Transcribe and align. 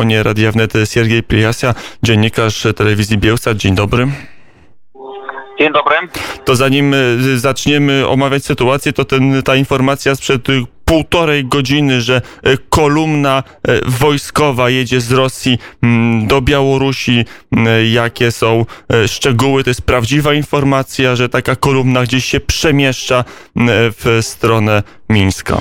telefonie 0.00 0.22
Radia 0.22 0.52
Wnet 0.52 0.72
Siergiej 0.84 1.22
Pliasia, 1.22 1.74
dziennikarz 2.02 2.66
telewizji 2.76 3.18
Bielsa. 3.18 3.54
Dzień 3.54 3.74
dobry. 3.74 4.08
Dzień 5.58 5.72
dobry. 5.72 5.96
To 6.44 6.56
zanim 6.56 6.94
y, 6.94 7.38
zaczniemy 7.38 8.08
omawiać 8.08 8.44
sytuację, 8.44 8.92
to 8.92 9.04
ten, 9.04 9.42
ta 9.42 9.56
informacja 9.56 10.14
sprzed 10.14 10.46
półtorej 10.84 11.44
godziny, 11.44 12.00
że 12.00 12.22
y, 12.46 12.58
kolumna 12.70 13.42
wojskowa 13.86 14.70
jedzie 14.70 15.00
z 15.00 15.12
Rosji 15.12 15.58
do 16.26 16.40
Białorusi. 16.40 17.24
Jakie 17.92 18.30
są 18.32 18.64
szczegóły? 19.06 19.64
To 19.64 19.70
jest 19.70 19.82
prawdziwa 19.82 20.34
informacja, 20.34 21.16
że 21.16 21.28
taka 21.28 21.56
kolumna 21.56 22.02
gdzieś 22.02 22.24
się 22.24 22.40
przemieszcza 22.40 23.24
w 23.98 24.18
stronę 24.22 24.82
Mińska. 25.08 25.58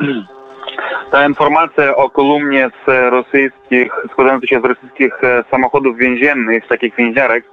Ta 1.14 1.26
informacja 1.26 1.96
o 1.96 2.10
kolumnie 2.10 2.70
z 2.86 3.10
rosyjskich, 3.10 3.92
składającej 4.12 4.48
się 4.48 4.60
z 4.60 4.64
rosyjskich 4.64 5.24
e, 5.24 5.44
samochodów 5.50 5.96
więziennych, 5.96 6.68
takich 6.68 6.96
więziarek, 6.96 7.44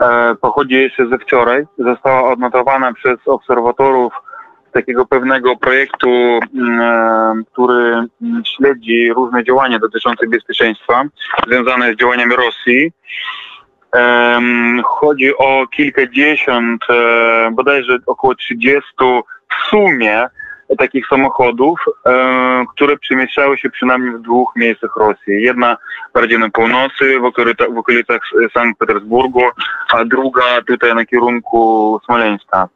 e, 0.00 0.34
pochodzi 0.34 0.74
jeszcze 0.74 1.08
ze 1.08 1.18
wczoraj. 1.18 1.64
Została 1.78 2.32
odnotowana 2.32 2.92
przez 2.92 3.18
obserwatorów 3.26 4.12
takiego 4.72 5.06
pewnego 5.06 5.56
projektu, 5.56 6.08
mm, 6.54 6.80
e, 6.80 7.34
który 7.52 8.02
śledzi 8.56 9.12
różne 9.12 9.44
działania 9.44 9.78
dotyczące 9.78 10.26
bezpieczeństwa 10.26 11.04
związane 11.46 11.92
z 11.92 11.96
działaniami 11.96 12.34
Rosji. 12.36 12.92
Chodzi 14.84 15.36
o 15.38 15.66
kilkadziesiąt, 15.66 16.82
bodajże 17.52 17.98
około 18.06 18.34
30 18.34 18.82
w 19.50 19.68
sumie 19.70 20.28
takich 20.78 21.06
samochodów, 21.06 21.80
e, 22.06 22.64
które 22.74 22.96
przemieszczały 22.96 23.58
się 23.58 23.70
przynajmniej 23.70 24.14
w 24.14 24.22
dwóch 24.22 24.52
miejscach 24.56 24.96
Rosji. 24.96 25.42
Jedna 25.42 25.76
bardziej 26.14 26.38
na 26.38 26.50
północy, 26.50 27.20
w, 27.20 27.24
okolicach, 27.24 27.74
w 27.74 27.78
okolicach 27.78 28.20
Sankt 28.54 28.78
Petersburgu, 28.78 29.42
a 29.92 30.04
druga 30.04 30.42
tutaj 30.66 30.94
na 30.94 31.06
kierunku 31.06 32.00
Smoleńska. 32.04 32.68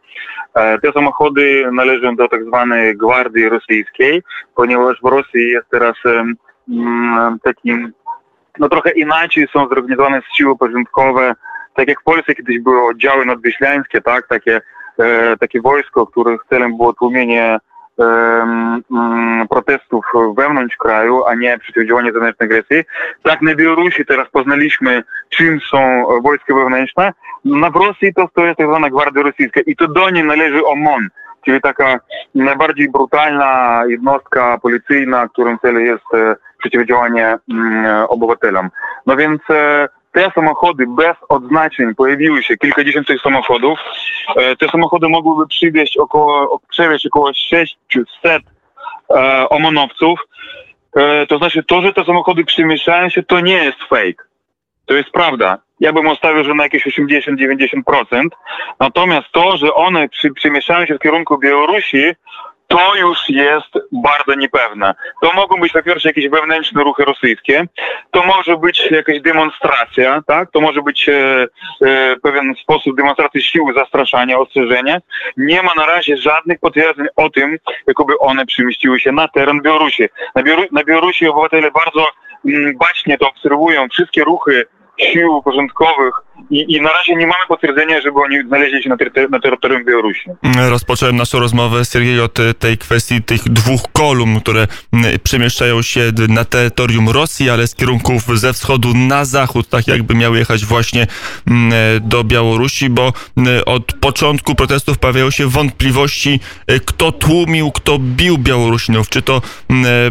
E, 0.55 0.79
te 0.79 0.93
samochody 0.93 1.69
należą 1.73 2.17
do 2.17 2.29
tak 2.29 2.45
zwanej 2.45 2.97
Gwardii 2.97 3.48
Rosyjskiej, 3.48 4.23
ponieważ 4.55 5.01
w 5.03 5.06
Rosji 5.06 5.51
jest 5.51 5.67
teraz 5.71 5.97
mm, 6.69 7.39
takim, 7.45 7.93
no 8.59 8.69
trochę 8.69 8.91
inaczej 8.91 9.49
są 9.53 9.69
zorganizowane 9.69 10.23
siły 10.37 10.59
porządkowe, 10.59 11.34
tak 11.75 11.89
jak 11.89 12.01
w 12.01 12.05
Polsce 12.05 12.34
kiedyś 12.34 12.61
były 12.61 12.89
oddziały 12.89 13.27
nadwyślańskie, 13.27 14.01
tak, 14.01 14.28
takie, 14.28 14.61
e, 14.99 15.37
takie 15.37 15.61
wojsko, 15.61 16.06
których 16.06 16.41
celem 16.49 16.77
było 16.77 16.93
tłumienie 16.93 17.59
protestów 19.51 20.05
wewnątrz 20.37 20.77
kraju, 20.77 21.25
a 21.25 21.35
nie 21.35 21.59
przeciwdziałanie 21.59 22.13
zewnętrznej 22.13 22.47
agresji. 22.47 22.85
Tak 23.23 23.43
na 23.43 23.55
Białorusi 23.55 24.07
teraz 24.07 24.29
poznaliśmy, 24.31 25.03
czym 25.29 25.61
są 25.61 26.05
wojska 26.23 26.55
wewnętrzne. 26.55 27.13
Na 27.45 27.69
Rosji 27.69 28.15
to, 28.15 28.29
to 28.35 28.47
jest 28.47 28.59
tak 28.59 28.67
zwana 28.67 28.91
Gwardia 28.91 29.23
Rosyjska 29.23 29.61
i 29.67 29.77
to 29.77 29.89
do 29.89 30.11
niej 30.11 30.25
należy 30.25 30.65
OMON, 30.65 31.09
czyli 31.45 31.61
taka 31.61 32.01
najbardziej 32.35 32.91
brutalna 32.91 33.83
jednostka 33.89 34.59
policyjna, 34.59 35.29
którym 35.29 35.59
celem 35.59 35.87
jest 35.87 36.15
e, 36.15 36.37
przeciwdziałanie 36.59 37.39
mm, 37.51 38.07
obywatelom. 38.09 38.71
No 39.07 39.17
więc 39.17 39.41
e, 39.51 39.89
te 40.17 40.31
samochody 40.34 40.86
bez 40.86 41.17
odznaczeń 41.28 41.95
pojawiły 41.95 42.42
się 42.42 42.56
kilkadziesiąt 42.56 43.06
tych 43.06 43.20
samochodów. 43.20 43.78
E, 44.36 44.56
te 44.56 44.69
samochody 44.69 45.09
mogłyby 45.09 45.48
przywieźć 45.48 45.97
około, 45.97 46.61
przewieźć 46.69 47.06
około 47.06 47.33
600 47.34 48.42
e, 49.11 49.48
omonowców. 49.48 50.20
E, 50.97 51.27
to 51.27 51.39
znaczy 51.39 51.62
to, 51.64 51.83
że 51.83 51.92
te 51.92 52.05
samochody 52.05 52.44
przemieszczają 52.44 53.09
się, 53.09 53.22
to 53.22 53.41
nie 53.41 53.64
jest 53.64 53.78
fake. 53.89 54.25
To 54.87 54.94
jest 54.94 55.11
prawda. 55.11 55.59
Ja 55.81 55.92
bym 55.92 56.06
ustawił, 56.06 56.44
że 56.44 56.55
na 56.55 56.62
jakieś 56.62 56.87
80-90%. 56.87 58.28
Natomiast 58.81 59.27
to, 59.33 59.56
że 59.56 59.75
one 59.75 60.09
przy, 60.09 60.31
przemieszczają 60.31 60.87
się 60.87 60.94
w 60.94 61.03
kierunku 61.03 61.38
Białorusi, 61.38 62.12
to 62.66 62.97
już 62.97 63.19
jest 63.28 63.72
bardzo 63.93 64.34
niepewne. 64.34 64.94
To 65.22 65.32
mogą 65.32 65.56
być 65.60 65.72
po 65.72 65.82
pierwsze 65.82 66.09
jakieś 66.09 66.28
wewnętrzne 66.28 66.82
ruchy 66.82 67.04
rosyjskie, 67.04 67.65
to 68.10 68.22
może 68.22 68.56
być 68.56 68.91
jakaś 68.91 69.21
demonstracja, 69.21 70.22
tak? 70.27 70.50
To 70.50 70.60
może 70.60 70.82
być 70.82 71.09
e, 71.09 71.47
e, 71.87 72.16
pewien 72.22 72.55
sposób 72.62 72.97
demonstracji 72.97 73.43
siły, 73.43 73.75
zastraszania, 73.75 74.38
ostrzeżenia. 74.38 74.99
Nie 75.37 75.62
ma 75.62 75.71
na 75.76 75.87
razie 75.87 76.16
żadnych 76.16 76.59
potwierdzeń 76.59 77.06
o 77.16 77.31
tym, 77.31 77.59
jakoby 77.87 78.19
one 78.19 78.47
przemieściły 78.47 79.00
się 79.00 79.12
na 79.12 79.28
teren 79.28 79.62
Białorusi. 79.62 80.09
Na, 80.34 80.43
Białoru 80.43 80.69
na 80.72 80.84
Białorusi 80.84 81.28
obywatele 81.28 81.71
bardzo 81.71 82.06
mm, 82.47 82.78
bacznie 82.78 83.19
to 83.19 83.28
obserwują, 83.28 83.88
wszystkie 83.88 84.25
ruchy 84.25 84.65
sił 84.99 85.43
porządkowych 85.43 86.25
i, 86.51 86.75
I, 86.75 86.81
na 86.81 86.93
razie 86.93 87.17
nie 87.17 87.27
mamy 87.27 87.47
potwierdzenia, 87.49 88.01
żeby 88.01 88.21
oni 88.21 88.37
znaleźli 88.49 88.83
się 88.83 88.89
na, 88.89 88.97
tery 88.97 89.29
na 89.31 89.41
terytorium 89.41 89.85
Białorusi. 89.85 90.31
Rozpocząłem 90.69 91.17
naszą 91.17 91.41
rozmowę, 91.41 91.85
Sergiej, 91.85 92.21
od 92.21 92.39
tej 92.59 92.79
kwestii 92.79 93.23
tych 93.23 93.43
dwóch 93.43 93.81
kolumn, 93.93 94.41
które 94.41 94.67
przemieszczają 95.23 95.83
się 95.83 96.01
na 96.29 96.45
terytorium 96.45 97.09
Rosji, 97.09 97.51
ale 97.51 97.67
z 97.67 97.75
kierunków 97.75 98.39
ze 98.39 98.53
wschodu 98.53 98.95
na 98.95 99.25
zachód, 99.25 99.69
tak 99.69 99.89
jakby 99.89 100.15
miały 100.15 100.39
jechać 100.39 100.65
właśnie 100.65 101.07
do 102.01 102.25
Białorusi, 102.25 102.91
bo 102.91 103.13
od 103.67 103.93
początku 103.93 104.55
protestów 104.55 104.99
pojawiają 104.99 105.31
się 105.31 105.47
wątpliwości, 105.47 106.41
e, 106.67 106.81
kto 106.81 107.13
tłumił, 107.13 107.73
kto 107.73 107.99
bił 107.99 108.39
Białorusinów. 108.39 109.09
Czy 109.09 109.23
to 109.23 109.43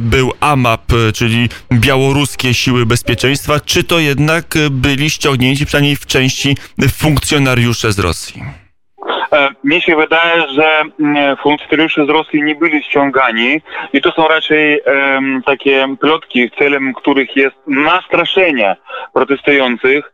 był 0.01 0.33
AMAP, 0.39 0.91
czyli 1.13 1.49
białoruskie 1.73 2.53
siły 2.53 2.85
bezpieczeństwa, 2.85 3.59
czy 3.59 3.83
to 3.83 3.99
jednak 3.99 4.55
byli 4.71 5.09
ściągnięci 5.09 5.65
przynajmniej 5.65 5.95
w 5.95 6.05
części 6.15 6.55
funkcjonariusze 7.01 7.91
z 7.91 7.99
Rosji? 7.99 8.43
E, 9.31 9.49
mnie 9.63 9.81
się 9.81 9.95
wydaje, 9.95 10.47
że 10.49 10.81
mm, 10.99 11.37
funkcjonariusze 11.37 12.05
z 12.05 12.09
Rosji 12.09 12.43
nie 12.43 12.55
byli 12.55 12.83
ściągani 12.83 13.61
i 13.93 14.01
to 14.01 14.11
są 14.11 14.27
raczej 14.27 14.81
um, 14.81 15.43
takie 15.45 15.95
plotki, 15.99 16.51
celem 16.59 16.93
których 16.93 17.35
jest 17.35 17.55
nastraszenie 17.67 18.75
protestujących, 19.13 20.11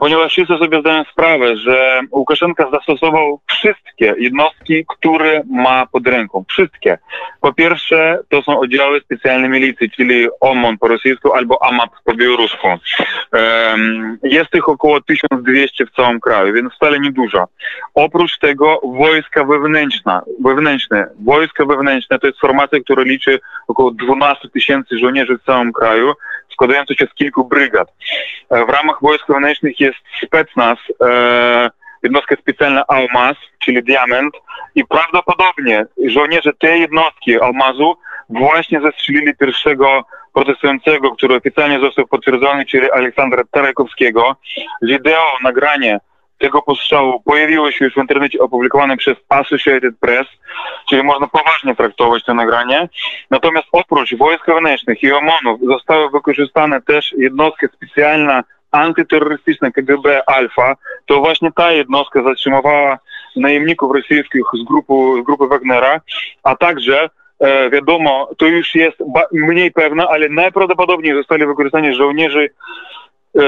ponieważ 0.00 0.32
wszyscy 0.32 0.58
sobie 0.58 0.80
zdają 0.80 1.04
sprawę, 1.04 1.56
że 1.56 2.00
Łukaszenka 2.10 2.70
zastosował 2.70 3.40
wszystkie 3.46 4.14
jednostki, 4.18 4.84
które 4.88 5.42
ma 5.50 5.86
pod 5.86 6.06
ręką. 6.06 6.44
Wszystkie. 6.48 6.98
Po 7.40 7.52
pierwsze, 7.52 8.18
to 8.28 8.42
są 8.42 8.60
oddziały 8.60 9.00
specjalne 9.00 9.48
milicji, 9.48 9.90
czyli 9.90 10.28
OMON 10.40 10.78
po 10.78 10.88
rosyjsku 10.88 11.32
albo 11.32 11.64
AMAP 11.64 11.90
po 12.04 12.14
białorusku. 12.14 12.68
Jest 14.22 14.54
ich 14.54 14.68
około 14.68 15.00
1200 15.00 15.86
w 15.86 15.90
całym 15.90 16.20
kraju, 16.20 16.54
więc 16.54 16.74
wcale 16.74 17.00
niedużo. 17.00 17.44
Oprócz 17.94 18.38
tego 18.38 18.80
wojska 18.84 19.44
wewnętrzne. 19.44 20.20
wewnętrzne. 20.44 21.08
Wojska 21.24 21.64
wewnętrzne 21.64 22.18
to 22.18 22.26
jest 22.26 22.40
formacja, 22.40 22.80
która 22.80 23.02
liczy 23.02 23.40
około 23.68 23.90
12 23.90 24.48
tysięcy 24.48 24.98
żołnierzy 24.98 25.38
w 25.38 25.44
całym 25.44 25.72
kraju 25.72 26.12
składający 26.56 26.94
się 26.94 27.06
z 27.06 27.14
kilku 27.14 27.44
brygad. 27.44 27.88
E, 28.50 28.64
w 28.64 28.68
ramach 28.68 28.98
wojsk 29.02 29.24
wewnętrznych 29.28 29.80
jest 29.80 29.98
specnaz, 30.22 30.78
e, 31.04 31.70
jednostka 32.02 32.36
specjalna 32.36 32.84
Almaz, 32.88 33.36
czyli 33.58 33.82
diament 33.82 34.34
i 34.74 34.84
prawdopodobnie 34.84 35.86
żołnierze 36.06 36.52
tej 36.58 36.80
jednostki 36.80 37.40
Almazu 37.40 37.96
właśnie 38.28 38.80
zastrzelili 38.80 39.36
pierwszego 39.36 40.04
protestującego, 40.34 41.10
który 41.10 41.34
oficjalnie 41.34 41.80
został 41.80 42.06
potwierdzony, 42.06 42.66
czyli 42.66 42.90
Aleksandra 42.90 43.42
Tarekowskiego. 43.50 44.36
Wideo, 44.82 45.36
nagranie 45.42 45.98
tego 46.38 46.62
postrzału 46.62 47.20
pojawiło 47.20 47.70
się 47.70 47.84
już 47.84 47.94
w 47.94 47.98
internecie 47.98 48.38
opublikowane 48.38 48.96
przez 48.96 49.16
Associated 49.28 49.94
Press, 50.00 50.26
czyli 50.88 51.02
można 51.02 51.26
poważnie 51.26 51.76
traktować 51.76 52.24
to 52.24 52.34
nagranie. 52.34 52.88
Natomiast 53.30 53.66
oprócz 53.72 54.14
wojsk 54.14 54.46
wewnętrznych 54.46 55.02
i 55.02 55.12
OMON-ów 55.12 55.60
zostały 55.60 56.10
wykorzystane 56.10 56.82
też 56.82 57.14
jednostka 57.18 57.66
specjalna 57.68 58.44
antyterrorystyczna 58.70 59.70
KGB 59.70 60.22
Alfa. 60.26 60.76
To 61.06 61.20
właśnie 61.20 61.52
ta 61.52 61.72
jednostka 61.72 62.22
zatrzymowała 62.22 62.98
najemników 63.36 63.94
rosyjskich 63.94 64.42
z, 64.54 64.64
grupu, 64.64 65.22
z 65.22 65.24
grupy 65.24 65.46
Wagnera, 65.46 66.00
a 66.42 66.56
także 66.56 67.10
e, 67.40 67.70
wiadomo, 67.70 68.28
to 68.38 68.46
już 68.46 68.74
jest 68.74 68.96
mniej 69.32 69.72
pewne, 69.72 70.08
ale 70.08 70.28
najprawdopodobniej 70.28 71.14
zostali 71.14 71.46
wykorzystani 71.46 71.94
żołnierze 71.94 72.46
E, 72.46 72.48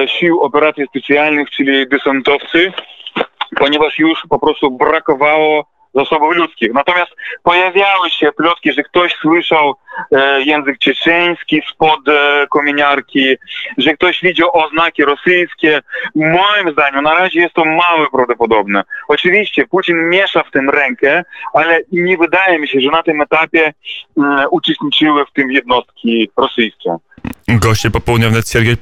sił 0.06 0.40
operacji 0.40 0.86
specjalnych, 0.86 1.50
czyli 1.50 1.88
desantowcy, 1.88 2.72
ponieważ 3.56 3.98
już 3.98 4.22
po 4.28 4.38
prostu 4.38 4.70
brakowało 4.70 5.64
zasobów 5.94 6.36
ludzkich. 6.36 6.72
Natomiast 6.72 7.12
pojawiały 7.42 8.10
się 8.10 8.32
plotki, 8.32 8.72
że 8.72 8.82
ktoś 8.82 9.14
słyszał 9.14 9.70
e, 9.70 9.74
język 10.38 10.78
czeczeński 10.78 11.62
spod 11.70 12.08
e, 12.08 12.46
kominiarki, 12.50 13.36
że 13.78 13.94
ktoś 13.94 14.20
widział 14.22 14.50
oznaki 14.52 15.04
rosyjskie. 15.04 15.80
Moim 16.14 16.72
zdaniem 16.72 17.04
na 17.04 17.14
razie 17.14 17.40
jest 17.40 17.54
to 17.54 17.64
mało 17.64 18.10
prawdopodobne. 18.12 18.84
Oczywiście 19.08 19.66
Putin 19.66 20.08
miesza 20.08 20.42
w 20.42 20.50
tym 20.50 20.70
rękę, 20.70 21.24
ale 21.54 21.80
nie 21.92 22.16
wydaje 22.16 22.58
mi 22.58 22.68
się, 22.68 22.80
że 22.80 22.90
na 22.90 23.02
tym 23.02 23.20
etapie 23.20 23.72
mm, 24.18 24.46
uczestniczyły 24.50 25.26
w 25.26 25.32
tym 25.32 25.52
jednostki 25.52 26.30
rosyjskie. 26.36 26.96
Goście 27.48 27.90
popołudnia 27.90 28.30
wnet 28.30 28.48
Siergiej 28.48 28.76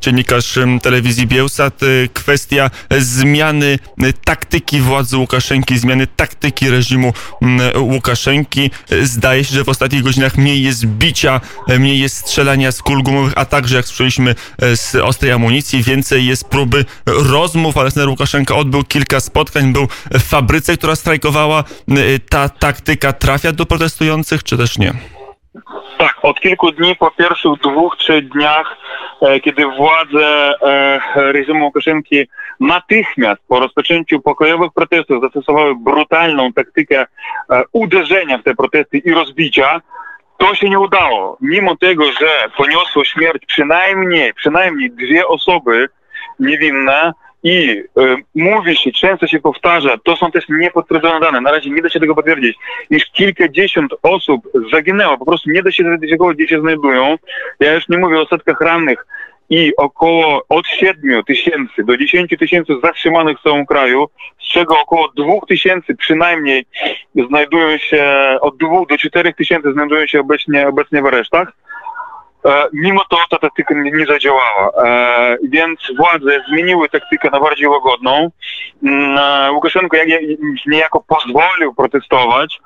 dziennikarz 0.00 0.58
telewizji 0.82 1.26
Bielsat. 1.26 1.80
Kwestia 2.12 2.70
zmiany 2.98 3.78
taktyki 4.24 4.80
władzy 4.80 5.16
Łukaszenki, 5.16 5.78
zmiany 5.78 6.06
taktyki 6.06 6.70
reżimu 6.70 7.12
Łukaszenki. 7.78 8.70
Zdaje 9.02 9.44
się, 9.44 9.54
że 9.54 9.64
w 9.64 9.68
ostatnich 9.68 10.02
godzinach 10.02 10.38
mniej 10.46 10.62
jest 10.62 10.86
bicia, 10.86 11.40
mniej 11.78 11.98
jest 11.98 12.16
strzelania 12.16 12.72
z 12.72 12.82
kul 12.82 13.02
gumowych, 13.02 13.32
a 13.36 13.44
także, 13.44 13.76
jak 13.76 13.86
słyszeliśmy, 13.86 14.34
z 14.74 14.94
ostrej 14.94 15.32
amunicji. 15.32 15.82
Więcej 15.82 16.26
jest 16.26 16.48
próby 16.48 16.84
rozmów. 17.06 17.78
Aleksander 17.78 18.08
Łukaszenka 18.08 18.54
odbył 18.56 18.84
kilka 18.84 19.20
spotkań, 19.20 19.72
był 19.72 19.86
w 20.10 20.22
fabryce, 20.22 20.76
która 20.76 20.96
strajkowała. 20.96 21.64
Ta 22.30 22.48
taktyka 22.48 23.12
trafia 23.12 23.52
do 23.52 23.66
protestujących, 23.66 24.44
czy 24.44 24.56
też 24.56 24.78
nie? 24.78 24.92
Tak, 25.98 26.16
od 26.22 26.40
kilku 26.40 26.72
dni, 26.72 26.96
po 26.96 27.10
pierwszych 27.10 27.52
dwóch, 27.64 27.96
trzech 27.96 28.28
dniach, 28.28 28.76
e, 29.22 29.40
kiedy 29.40 29.66
władze 29.66 30.52
e, 30.62 31.32
reżimu 31.32 31.64
Łukaszenki 31.64 32.26
natychmiast 32.60 33.40
po 33.48 33.60
rozpoczęciu 33.60 34.20
pokojowych 34.20 34.72
protestów 34.74 35.22
zastosowały 35.22 35.74
brutalną 35.74 36.52
taktykę 36.52 37.06
e, 37.50 37.62
uderzenia 37.72 38.38
w 38.38 38.42
te 38.42 38.54
protesty 38.54 38.98
i 38.98 39.12
rozbicia, 39.12 39.80
to 40.38 40.54
się 40.54 40.70
nie 40.70 40.78
udało. 40.78 41.38
Mimo 41.40 41.76
tego, 41.76 42.04
że 42.04 42.50
poniosło 42.56 43.04
śmierć 43.04 43.46
przynajmniej, 43.46 44.34
przynajmniej 44.34 44.90
dwie 44.90 45.26
osoby 45.26 45.88
niewinne, 46.40 47.12
i 47.46 47.68
y, 47.68 48.16
mówi 48.34 48.76
się, 48.76 48.92
często 48.92 49.26
się 49.26 49.40
powtarza, 49.40 49.98
to 50.04 50.16
są 50.16 50.30
też 50.30 50.44
niepotwierdzone 50.48 51.20
dane, 51.20 51.40
na 51.40 51.50
razie 51.50 51.70
nie 51.70 51.82
da 51.82 51.88
się 51.88 52.00
tego 52.00 52.14
potwierdzić, 52.14 52.56
iż 52.90 53.04
kilkadziesiąt 53.04 53.94
osób 54.02 54.48
zaginęło, 54.72 55.18
po 55.18 55.24
prostu 55.24 55.50
nie 55.50 55.62
da 55.62 55.72
się 55.72 55.82
zidentyfikować, 55.82 56.36
gdzie 56.36 56.48
się 56.48 56.60
znajdują. 56.60 57.16
Ja 57.60 57.74
już 57.74 57.88
nie 57.88 57.98
mówię 57.98 58.20
o 58.20 58.26
setkach 58.26 58.60
rannych 58.60 59.06
i 59.50 59.76
około 59.76 60.42
od 60.48 60.66
7 60.66 61.24
tysięcy 61.24 61.84
do 61.84 61.96
10 61.96 62.34
tysięcy 62.38 62.72
zatrzymanych 62.82 63.38
w 63.38 63.42
całym 63.42 63.66
kraju, 63.66 64.08
z 64.40 64.52
czego 64.52 64.80
około 64.80 65.08
2 65.16 65.24
tysięcy 65.48 65.94
przynajmniej 65.94 66.66
znajdują 67.28 67.78
się, 67.78 68.04
od 68.40 68.56
2 68.56 68.68
do 68.88 68.98
4 68.98 69.34
tysięcy 69.34 69.72
znajdują 69.72 70.06
się 70.06 70.20
obecnie, 70.20 70.68
obecnie 70.68 71.02
w 71.02 71.06
aresztach. 71.06 71.52
E, 72.46 72.68
mimo 72.72 73.02
to 73.10 73.16
ta 73.30 73.38
taktyka 73.38 73.74
nie 73.74 74.06
zadziałała. 74.06 74.72
E, 74.84 75.36
więc 75.42 75.80
władze 75.96 76.44
zmieniły 76.48 76.88
taktykę 76.88 77.30
na 77.30 77.40
bardziej 77.40 77.66
łagodną. 77.66 78.30
Mm, 78.82 79.18
e, 79.18 79.52
Łukaszenko 79.52 79.96
niejako 80.66 81.04
pozwolił 81.08 81.74
protestować. 81.74 82.60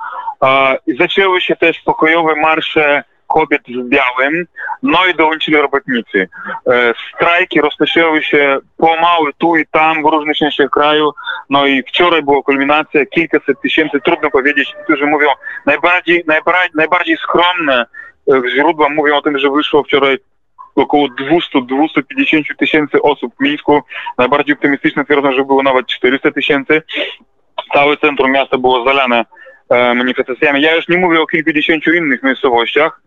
Zaczęły 0.98 1.40
się 1.40 1.56
też 1.56 1.80
pokojowe 1.80 2.34
marsze 2.34 3.04
kobiet 3.34 3.62
w 3.62 3.88
białym, 3.88 4.46
no 4.82 5.06
i 5.06 5.14
dołączyli 5.14 5.56
robotnicy. 5.56 6.28
Strajki 7.14 7.60
rozpoczęły 7.60 8.22
się 8.22 8.58
pomału 8.76 9.26
tu 9.38 9.56
i 9.56 9.66
tam 9.66 10.02
w 10.02 10.06
różnych 10.06 10.36
częściach 10.36 10.70
kraju, 10.70 11.10
no 11.50 11.66
i 11.66 11.82
wczoraj 11.82 12.22
była 12.22 12.42
kulminacja, 12.42 13.06
kilkaset 13.06 13.60
tysięcy, 13.60 14.00
trudno 14.04 14.30
powiedzieć, 14.30 14.74
którzy 14.84 15.06
mówią 15.06 15.28
najbardziej, 15.66 16.24
najbardziej, 16.26 16.70
najbardziej 16.74 17.16
skromne 17.16 17.86
źródła 18.54 18.88
mówią 18.88 19.16
o 19.16 19.22
tym, 19.22 19.38
że 19.38 19.50
wyszło 19.50 19.82
wczoraj 19.82 20.18
około 20.74 21.08
200-250 21.08 22.56
tysięcy 22.58 23.02
osób 23.02 23.34
w 23.36 23.42
Mińsku. 23.42 23.82
Najbardziej 24.18 24.54
optymistyczne 24.54 25.04
twierdzą, 25.04 25.32
że 25.32 25.44
było 25.44 25.62
nawet 25.62 25.86
400 25.86 26.30
tysięcy. 26.30 26.82
Całe 27.72 27.96
centrum 27.96 28.30
miasta 28.30 28.58
było 28.58 28.84
zalane 28.84 29.24
e, 29.70 29.94
manifestacjami. 29.94 30.62
Ja 30.62 30.76
już 30.76 30.88
nie 30.88 30.98
mówię 30.98 31.20
o 31.20 31.26
kilkudziesięciu 31.26 31.92
innych 31.92 32.22
miejscowościach. 32.22 33.00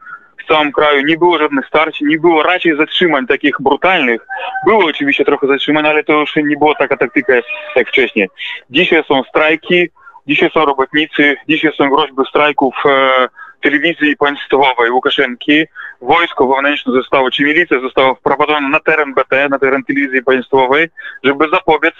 W 0.43 0.47
całym 0.47 0.71
kraju 0.71 1.05
nie 1.05 1.17
było 1.17 1.37
żadnych 1.37 1.67
starć, 1.67 2.01
nie 2.01 2.17
było 2.17 2.43
raczej 2.43 2.77
zatrzymań 2.77 3.27
takich 3.27 3.55
brutalnych. 3.59 4.21
Było 4.65 4.85
oczywiście 4.85 5.25
trochę 5.25 5.47
zatrzymań, 5.47 5.87
ale 5.87 6.03
to 6.03 6.13
już 6.13 6.35
nie 6.35 6.57
była 6.57 6.75
taka 6.75 6.97
taktyka 6.97 7.33
jak 7.75 7.89
wcześniej. 7.89 8.29
Dzisiaj 8.69 9.03
są 9.03 9.23
strajki, 9.23 9.89
dzisiaj 10.27 10.49
są 10.53 10.65
robotnicy, 10.65 11.35
dzisiaj 11.49 11.71
są 11.77 11.89
groźby 11.89 12.21
strajków 12.29 12.75
e, 12.85 13.27
telewizji 13.61 14.17
państwowej 14.17 14.91
Łukaszenki 14.91 15.65
wojsko 16.01 16.47
wewnętrzne 16.47 16.93
zostało, 16.93 17.31
czy 17.31 17.43
milicja 17.43 17.79
została 17.79 18.15
wprowadzona 18.15 18.69
na 18.69 18.79
teren 18.79 19.13
BT, 19.13 19.49
na 19.49 19.59
teren 19.59 19.83
telewizji 19.83 20.23
państwowej, 20.23 20.87
żeby 21.23 21.49
zapobiec 21.49 21.93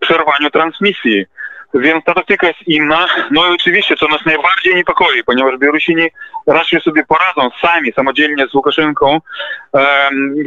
przerwaniu 0.00 0.50
transmisji. 0.52 1.26
Więc 1.74 2.04
ta 2.04 2.14
taktyka 2.14 2.46
jest 2.46 2.62
inna. 2.66 3.06
No 3.30 3.46
i 3.46 3.54
oczywiście, 3.54 3.96
co 3.96 4.08
nas 4.08 4.26
najbardziej 4.26 4.74
niepokoi, 4.74 5.24
ponieważ 5.24 5.58
Białorusini 5.58 6.08
raczej 6.46 6.80
sobie 6.80 7.04
poradzą 7.06 7.56
sami, 7.60 7.92
samodzielnie 7.92 8.46
z 8.46 8.54
Łukaszenką, 8.54 9.20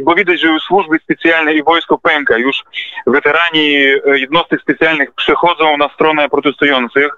bo 0.02 0.14
widać, 0.14 0.40
że 0.40 0.48
już 0.48 0.62
służby 0.62 0.98
specjalne 0.98 1.54
i 1.54 1.62
wojsko 1.62 1.98
pęka. 1.98 2.38
Już 2.38 2.64
weterani 3.06 3.76
e, 3.76 4.18
jednostek 4.18 4.60
specjalnych 4.60 5.12
przechodzą 5.12 5.76
na 5.76 5.88
stronę 5.88 6.28
protestujących. 6.28 7.08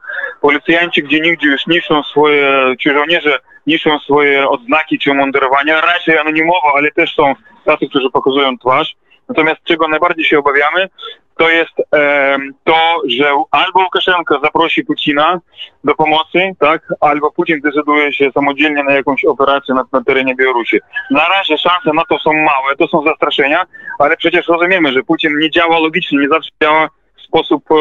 Policjanci 0.41 1.03
gdzie 1.03 1.21
nigdzie 1.21 1.49
już 1.49 1.67
niszczą 1.67 2.03
swoje, 2.03 2.75
ci 2.81 2.91
żołnierze 2.91 3.39
niszczą 3.67 3.99
swoje 3.99 4.49
odznaki 4.49 4.99
czy 4.99 5.15
mundurowania, 5.15 5.81
raczej 5.81 6.19
anonimowo, 6.19 6.73
ale 6.77 6.91
też 6.91 7.15
są 7.15 7.35
tacy, 7.65 7.89
którzy 7.89 8.11
pokazują 8.11 8.59
twarz. 8.59 8.97
Natomiast 9.29 9.61
czego 9.65 9.89
najbardziej 9.89 10.25
się 10.25 10.39
obawiamy, 10.39 10.89
to 11.37 11.51
jest 11.51 11.73
e, 11.95 12.39
to, 12.65 13.03
że 13.07 13.31
albo 13.51 13.81
Łukaszenko 13.81 14.41
zaprosi 14.41 14.85
Putina 14.85 15.41
do 15.85 15.95
pomocy, 15.95 16.53
tak, 16.59 16.83
albo 17.01 17.31
Putin 17.31 17.61
decyduje 17.61 18.13
się 18.13 18.31
samodzielnie 18.35 18.83
na 18.83 18.93
jakąś 18.93 19.25
operację 19.25 19.75
na, 19.75 19.85
na 19.93 20.05
terenie 20.05 20.35
Białorusi. 20.35 20.79
Na 21.11 21.29
razie 21.29 21.59
szanse 21.59 21.93
na 21.95 22.05
to 22.05 22.19
są 22.19 22.33
małe, 22.33 22.77
to 22.79 22.89
są 22.89 23.03
zastraszenia, 23.05 23.67
ale 23.99 24.17
przecież 24.17 24.49
rozumiemy, 24.49 24.93
że 24.93 25.03
Putin 25.03 25.39
nie 25.39 25.51
działa 25.51 25.79
logicznie, 25.79 26.19
nie 26.19 26.29
zawsze 26.29 26.51
działa 26.63 26.89
w 27.17 27.23
sposób 27.23 27.65
e, 27.71 27.75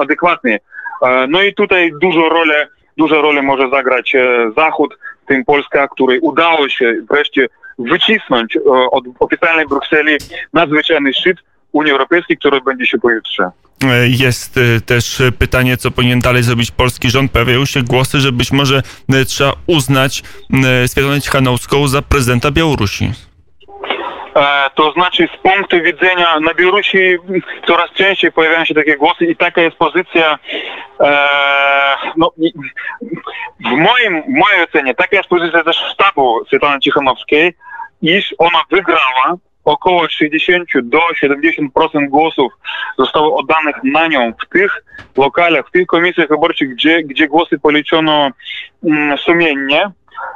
adekwatny. 0.00 0.58
E, 1.02 1.26
no 1.26 1.42
i 1.42 1.54
tutaj 1.54 1.92
dużą 2.00 2.28
rolę, 2.28 2.68
dużą 2.96 3.22
rolę 3.22 3.42
może 3.42 3.70
zagrać 3.70 4.14
e, 4.14 4.50
Zachód, 4.56 4.98
w 5.24 5.28
tym 5.28 5.44
Polska, 5.44 5.88
której 5.88 6.20
udało 6.20 6.68
się 6.68 6.94
wreszcie 7.10 7.46
wycisnąć 7.78 8.56
e, 8.56 8.60
od 8.90 9.04
oficjalnej 9.20 9.66
Brukseli 9.66 10.16
nadzwyczajny 10.52 11.12
szczyt, 11.12 11.36
Unii 11.72 11.92
Europejskiej, 11.92 12.36
który 12.36 12.60
będzie 12.60 12.86
się 12.86 12.98
pojutrze. 12.98 13.50
Jest 14.08 14.58
e, 14.58 14.80
też 14.80 15.22
pytanie, 15.38 15.76
co 15.76 15.90
powinien 15.90 16.20
dalej 16.20 16.42
zrobić 16.42 16.70
polski 16.70 17.10
rząd. 17.10 17.32
Pojawiają 17.32 17.64
się 17.64 17.82
głosy, 17.82 18.20
że 18.20 18.32
być 18.32 18.52
może 18.52 18.82
e, 19.12 19.24
trzeba 19.24 19.52
uznać 19.66 20.22
Swietlanę 20.86 21.20
Cichanowską 21.20 21.88
za 21.88 22.02
prezydenta 22.02 22.50
Białorusi. 22.50 23.12
To 24.74 24.92
znaczy 24.92 25.28
z 25.38 25.42
punktu 25.42 25.82
widzenia 25.82 26.40
na 26.40 26.54
Białorusi 26.54 27.16
coraz 27.66 27.90
częściej 27.90 28.32
pojawiają 28.32 28.64
się 28.64 28.74
takie 28.74 28.96
głosy 28.96 29.24
i 29.24 29.36
taka 29.36 29.60
jest 29.60 29.76
pozycja 29.76 30.38
no, 32.16 32.32
w, 33.60 33.70
moim, 33.70 34.22
w 34.22 34.28
mojej 34.28 34.64
ocenie 34.64 34.94
taka 34.94 35.16
jest 35.16 35.28
pozycja 35.28 35.64
też 35.64 35.76
sztabu 35.92 36.44
Swietlany 36.46 36.80
Cichanowskiej, 36.80 37.54
iż 38.02 38.34
ona 38.38 38.62
wygrała 38.70 39.36
około 39.70 40.08
60 40.08 40.68
do 40.82 41.00
70% 41.22 42.08
głosów 42.08 42.52
zostało 42.98 43.36
oddanych 43.36 43.76
na 43.84 44.06
nią 44.06 44.32
w 44.32 44.48
tych 44.48 44.84
lokalach, 45.16 45.68
w 45.68 45.70
tych 45.70 45.86
komisjach 45.86 46.28
wyborczych, 46.28 46.74
gdzie, 46.74 47.02
gdzie 47.02 47.28
głosy 47.28 47.58
policzono 47.58 48.30
mm, 48.84 49.18
sumiennie, 49.18 49.90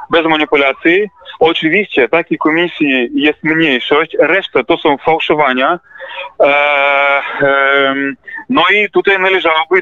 bez 0.09 0.25
manipulacji. 0.25 1.09
Oczywiście 1.39 2.09
takiej 2.09 2.37
komisji 2.37 3.09
jest 3.13 3.43
mniejszość, 3.43 4.17
reszta 4.19 4.63
to 4.63 4.77
są 4.77 4.97
fałszowania. 4.97 5.79
E, 6.39 6.45
e, 7.41 7.95
no 8.49 8.63
i 8.73 8.89
tutaj 8.89 9.19
należałoby, 9.19 9.81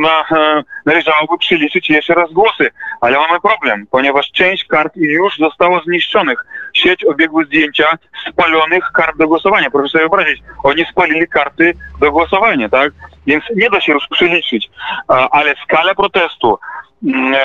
na, 0.00 0.38
e, 0.38 0.62
należałoby 0.86 1.38
przeliczyć 1.38 1.90
jeszcze 1.90 2.14
raz 2.14 2.32
głosy, 2.32 2.70
ale 3.00 3.18
mamy 3.18 3.40
problem, 3.40 3.86
ponieważ 3.90 4.30
część 4.30 4.64
kart 4.64 4.92
już 4.96 5.36
została 5.38 5.80
zniszczonych. 5.84 6.44
Sieć 6.78 7.04
obiegły 7.04 7.44
zdjęcia 7.44 7.98
spalonych 8.30 8.84
kart 8.94 9.16
do 9.18 9.28
głosowania. 9.28 9.70
Proszę 9.70 9.88
sobie 9.88 10.02
wyobrazić, 10.02 10.42
oni 10.62 10.84
spalili 10.84 11.28
karty 11.28 11.72
do 12.00 12.12
głosowania, 12.12 12.68
tak? 12.68 12.92
Więc 13.26 13.44
nie 13.56 13.70
da 13.70 13.80
się 13.80 13.92
już 13.92 14.08
przeliczyć, 14.10 14.70
ale 15.08 15.54
skala 15.64 15.94
protestu, 15.94 16.58
mm, 17.06 17.34
e, 17.34 17.38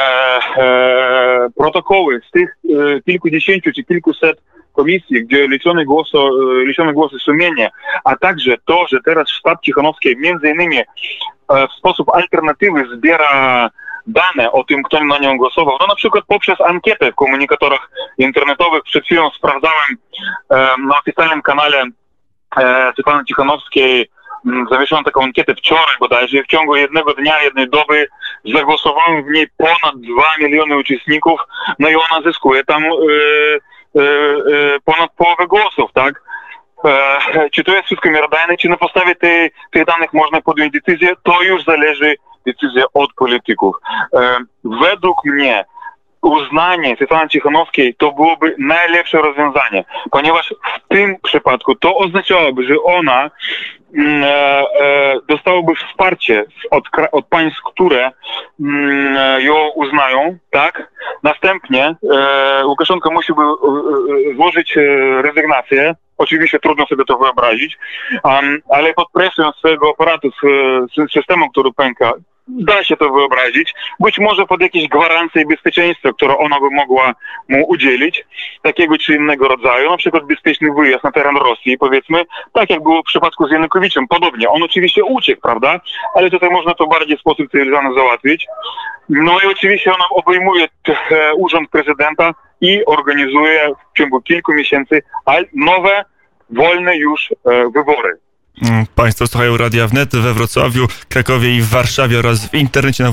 e, 0.58 1.50
protokoły 1.58 2.22
z 2.28 2.32
tych 2.32 2.50
e, 2.50 3.02
kilkudziesięciu 3.02 3.72
czy 3.75 3.84
kilkuset 3.84 4.42
komisji, 4.74 5.25
gdzie 5.25 5.48
liczone 5.48 5.86
głosy, 5.86 6.18
e, 6.18 6.66
liczone 6.66 6.94
głosy 6.94 7.20
sumienia, 7.20 7.70
a 8.04 8.16
także 8.16 8.56
to, 8.66 8.86
że 8.88 8.98
teraz 9.06 9.30
sztab 9.30 9.62
Cichanowski 9.62 10.18
między 10.18 10.50
innymi 10.50 10.78
e, 10.78 10.86
w 11.68 11.72
sposób 11.72 12.10
alternatywny 12.10 12.86
zbiera 12.96 13.70
dane 14.07 14.51
o 14.51 14.63
tym, 14.63 14.83
kto 14.83 15.03
na 15.03 15.17
nią 15.17 15.38
głosował, 15.38 15.77
no 15.79 15.88
na 15.88 15.95
przykład 15.95 16.24
poprzez 16.27 16.62
ankietę 16.62 17.12
w 17.12 17.15
komunikatorach 17.15 17.89
internetowych, 18.17 18.83
przed 18.83 19.05
chwilą 19.05 19.29
sprawdzałem 19.29 19.98
na 20.88 21.00
oficjalnym 21.00 21.41
kanale 21.41 21.83
Svetlany 22.95 23.25
Cichanowskiej 23.25 24.10
zawieszono 24.72 25.03
taką 25.03 25.24
ankietę 25.24 25.55
wczoraj 25.55 25.95
bodajże 26.00 26.43
w 26.43 26.48
ciągu 26.48 26.75
jednego 26.75 27.13
dnia, 27.13 27.41
jednej 27.43 27.69
doby 27.69 28.07
zagłosowało 28.53 29.24
w 29.24 29.31
niej 29.31 29.48
ponad 29.57 29.95
2 29.95 30.24
miliony 30.39 30.77
uczestników, 30.77 31.39
no 31.79 31.89
i 31.89 31.95
ona 31.95 32.22
zyskuje 32.25 32.63
tam 32.63 32.83
ponad 34.86 35.12
połowę 35.17 35.48
głosów, 35.48 35.91
tak? 35.93 36.22
Czy 37.51 37.63
to 37.63 37.72
jest 37.72 37.86
wszystko 37.86 38.10
miarodajne, 38.12 38.57
czy 38.57 38.69
na 38.69 38.77
podstawie 38.77 39.15
tej, 39.15 39.51
tych 39.72 39.86
danych 39.86 40.13
można 40.13 40.41
podjąć 40.41 40.74
decyzję, 40.74 41.13
to 41.24 41.41
już 41.41 41.63
zależy 41.63 42.15
decyzja 42.45 42.83
od 42.93 43.13
polityków. 43.13 43.75
Według 44.63 45.25
mnie 45.25 45.65
uznanie 46.23 46.95
Svetlany 46.97 47.29
Cichanowskiej 47.29 47.95
to 47.95 48.12
byłoby 48.12 48.55
najlepsze 48.59 49.17
rozwiązanie, 49.17 49.85
ponieważ 50.12 50.55
w 50.75 50.88
tym 50.88 51.15
przypadku 51.23 51.75
to 51.75 51.97
oznaczałoby, 51.97 52.63
że 52.63 52.73
ona 52.83 53.31
mm, 53.95 54.23
e, 54.23 54.27
e, 54.27 55.19
dostałaby 55.27 55.73
wsparcie 55.75 56.45
od, 56.71 56.83
od 57.12 57.25
państw, 57.25 57.59
które 57.65 58.12
mm, 58.59 59.41
ją 59.41 59.67
uznają, 59.75 60.38
tak? 60.51 60.91
Następnie 61.23 61.95
e, 62.13 62.65
Łukaszenko 62.65 63.12
musiałby 63.12 63.43
e, 63.43 63.45
e, 63.45 64.35
złożyć 64.35 64.77
e, 64.77 64.81
rezygnację 65.21 65.95
Oczywiście 66.17 66.59
trudno 66.59 66.85
sobie 66.85 67.05
to 67.05 67.17
wyobrazić, 67.17 67.77
um, 68.23 68.59
ale 68.69 68.93
pod 68.93 69.12
presją 69.12 69.51
swojego 69.51 69.89
aparatu, 69.89 70.29
z, 70.31 70.41
z 70.91 71.13
systemu, 71.13 71.50
który 71.50 71.73
pęka, 71.73 72.13
da 72.47 72.83
się 72.83 72.97
to 72.97 73.09
wyobrazić. 73.09 73.73
Być 74.00 74.19
może 74.19 74.45
pod 74.45 74.62
jakieś 74.62 74.88
gwarancje 74.88 75.45
bezpieczeństwa, 75.45 76.13
które 76.13 76.38
ona 76.38 76.59
by 76.59 76.69
mogła 76.71 77.13
mu 77.50 77.65
udzielić, 77.67 78.25
takiego 78.62 78.97
czy 78.97 79.15
innego 79.15 79.47
rodzaju, 79.47 79.89
na 79.89 79.97
przykład 79.97 80.23
bezpieczny 80.23 80.69
wyjazd 80.73 81.03
na 81.03 81.12
teren 81.12 81.38
Rosji, 81.38 81.77
powiedzmy, 81.77 82.23
tak 82.53 82.69
jak 82.69 82.83
było 82.83 83.01
w 83.01 83.05
przypadku 83.05 83.47
z 83.47 83.51
Janukowiczem, 83.51 84.07
podobnie. 84.07 84.50
On 84.50 84.63
oczywiście 84.63 85.03
uciekł, 85.03 85.41
prawda? 85.41 85.79
Ale 86.15 86.29
tutaj 86.29 86.50
można 86.50 86.73
to 86.73 86.88
bardziej 86.88 87.17
w 87.17 87.19
sposób 87.19 87.51
cywilizowany 87.51 87.95
załatwić. 87.95 88.47
No 89.09 89.39
i 89.39 89.47
oczywiście 89.47 89.93
ona 89.93 90.05
obejmuje 90.09 90.67
e, 90.88 91.33
urząd 91.33 91.69
prezydenta 91.69 92.33
i 92.62 92.85
organizuje 92.85 93.69
w 93.93 93.97
ciągu 93.97 94.21
kilku 94.21 94.53
miesięcy 94.53 95.01
nowe, 95.53 96.05
wolne 96.50 96.97
już 96.97 97.31
e, 97.31 97.35
wybory. 97.75 98.23
Mm, 98.62 98.86
państwo 98.95 99.27
słuchają 99.27 99.57
Radia 99.57 99.88
Wnet 99.88 100.15
we 100.15 100.33
Wrocławiu, 100.33 100.88
Krakowie 101.10 101.57
i 101.57 101.62
w 101.62 101.69
Warszawie 101.69 102.19
oraz 102.19 102.50
w 102.50 102.53
internecie 102.53 103.03
na 103.03 103.12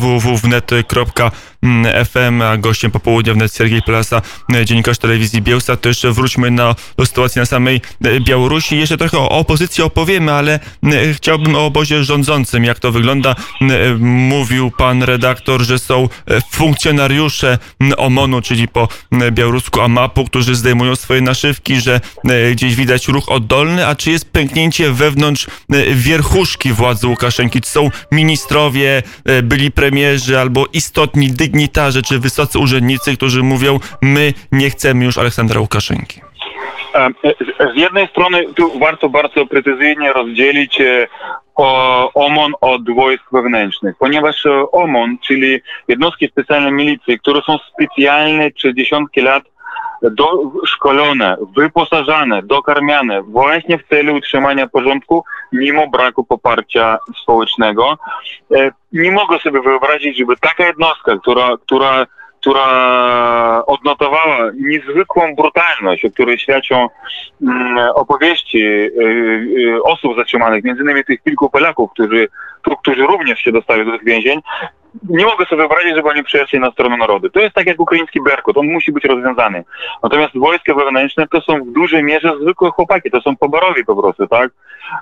www.wnet.fm, 1.63 2.43
a 2.43 2.57
gościem 2.57 2.91
popołudnia 2.91 3.35
wnet 3.35 3.53
Sergiej 3.53 3.83
Plasa, 3.83 4.23
e, 4.55 4.65
dziennikarz 4.65 4.99
telewizji 4.99 5.43
Bielsa. 5.43 5.77
To 5.77 5.89
jeszcze 5.89 6.13
wróćmy 6.13 6.51
na, 6.51 6.75
do 6.97 7.07
sytuacji 7.07 7.39
na 7.39 7.47
samej 7.47 7.81
e, 8.05 8.21
Białorusi. 8.21 8.79
Jeszcze 8.79 8.97
trochę 8.97 9.19
o 9.19 9.29
opozycji 9.29 9.85
opowiemy, 9.85 10.33
ale 10.33 10.61
e, 10.85 11.15
chciałbym 11.15 11.55
o 11.55 11.67
obozie 11.67 12.05
rządzącym, 12.05 12.65
jak 12.65 12.79
to 12.79 12.93
wygląda. 12.93 13.37
Mówił 13.99 14.71
pan 14.71 15.03
redaktor, 15.03 15.63
że 15.63 15.79
są 15.79 16.09
funkcjonariusze 16.51 17.59
OMON-u, 17.97 18.43
czyli 18.43 18.69
po 18.69 18.89
białorusku 19.31 19.81
AMAP-u, 19.81 20.25
którzy 20.25 20.55
zdejmują 20.55 20.97
swoje 20.97 21.21
naszywki, 21.21 21.81
że 21.81 22.01
gdzieś 22.53 22.75
widać 22.75 23.09
ruch 23.09 23.29
oddolny, 23.29 23.87
a 23.87 23.95
czy 23.95 24.11
jest 24.11 24.31
pęknięcie 24.31 24.93
wewnątrz 24.93 25.47
e, 25.47 25.95
wierchuszki 25.95 26.73
władzy 26.73 27.07
Łukaszenki. 27.07 27.61
Czy 27.61 27.71
są 27.71 27.91
ministrowie, 28.13 29.03
e, 29.25 29.43
byli 29.43 29.71
premierzy 29.71 30.39
albo 30.39 30.67
istotni 30.73 31.31
dygnitarze 31.51 32.03
czy 32.03 32.19
wysocy 32.19 32.59
urzędnicy, 32.59 33.17
którzy 33.17 33.43
mówią, 33.43 33.79
my 34.03 34.33
nie 34.53 34.71
chcemy 34.71 35.05
już 35.05 35.19
Aleksandra 35.19 35.61
Łukaszenki? 35.61 36.21
E, 36.95 37.11
z 37.75 37.77
jednej 37.77 38.09
strony 38.09 38.45
tu 38.55 38.79
warto 38.79 39.09
bardzo 39.09 39.47
precyzyjnie 39.47 40.13
rozdzielić 40.13 40.79
OMON 42.15 42.53
od 42.61 42.95
wojsk 42.95 43.25
wewnętrznych, 43.33 43.95
ponieważ 43.99 44.47
OMON, 44.73 45.19
czyli 45.19 45.61
jednostki 45.89 46.29
specjalne 46.29 46.73
milicji, 46.73 47.19
które 47.19 47.41
są 47.47 47.59
specjalne 47.59 48.51
przez 48.51 48.75
dziesiątki 48.75 49.21
lat 49.21 49.43
doszkolone, 50.03 51.37
wyposażane, 51.57 52.43
dokarmiane 52.43 53.23
właśnie 53.23 53.79
w 53.79 53.89
celu 53.89 54.17
utrzymania 54.17 54.67
porządku, 54.67 55.25
mimo 55.53 55.89
braku 55.89 56.25
poparcia 56.25 56.99
społecznego. 57.23 57.99
E, 58.57 58.71
nie 58.93 59.13
mogę 59.13 59.39
sobie 59.39 59.61
wyobrazić, 59.61 60.19
żeby 60.19 60.37
taka 60.37 60.67
jednostka, 60.67 61.17
która, 61.19 61.57
która 61.63 62.07
która 62.41 63.65
odnotowała 63.67 64.51
niezwykłą 64.55 65.35
brutalność, 65.35 66.05
o 66.05 66.11
której 66.11 66.39
świadczą 66.39 66.89
mm, 67.43 67.79
opowieści 67.95 68.59
y, 68.59 68.93
y, 69.77 69.83
osób 69.83 70.17
zatrzymanych, 70.17 70.65
między 70.65 70.83
innymi 70.83 71.05
tych 71.05 71.23
kilku 71.23 71.51
Polaków, 71.51 71.91
którzy, 71.93 72.29
którzy 72.81 73.07
również 73.07 73.39
się 73.39 73.53
dostali 73.53 73.85
do 73.85 73.93
tych 73.93 74.05
więzień, 74.05 74.41
nie 75.09 75.25
mogę 75.25 75.45
sobie 75.47 75.57
wyobrazić, 75.57 75.95
żeby 75.95 76.09
oni 76.09 76.25
przeszli 76.25 76.61
na 76.61 76.71
stronę 76.71 76.97
narodu. 76.97 77.31
To 77.31 77.41
jest 77.41 77.55
tak 77.55 77.67
jak 77.67 77.81
ukraiński 77.81 78.21
Berkut, 78.23 78.57
on 78.57 78.67
musi 78.67 78.93
być 78.93 79.05
rozwiązany. 79.05 79.65
Natomiast 80.03 80.39
wojska 80.39 80.75
wewnętrzne 80.75 81.27
to 81.29 81.41
są 81.41 81.65
w 81.65 81.73
dużej 81.73 82.03
mierze 82.03 82.33
zwykłe 82.43 82.71
chłopaki, 82.71 83.11
to 83.11 83.21
są 83.21 83.37
poborowi 83.37 83.85
po 83.85 83.97
prostu, 83.97 84.27
tak? 84.27 84.51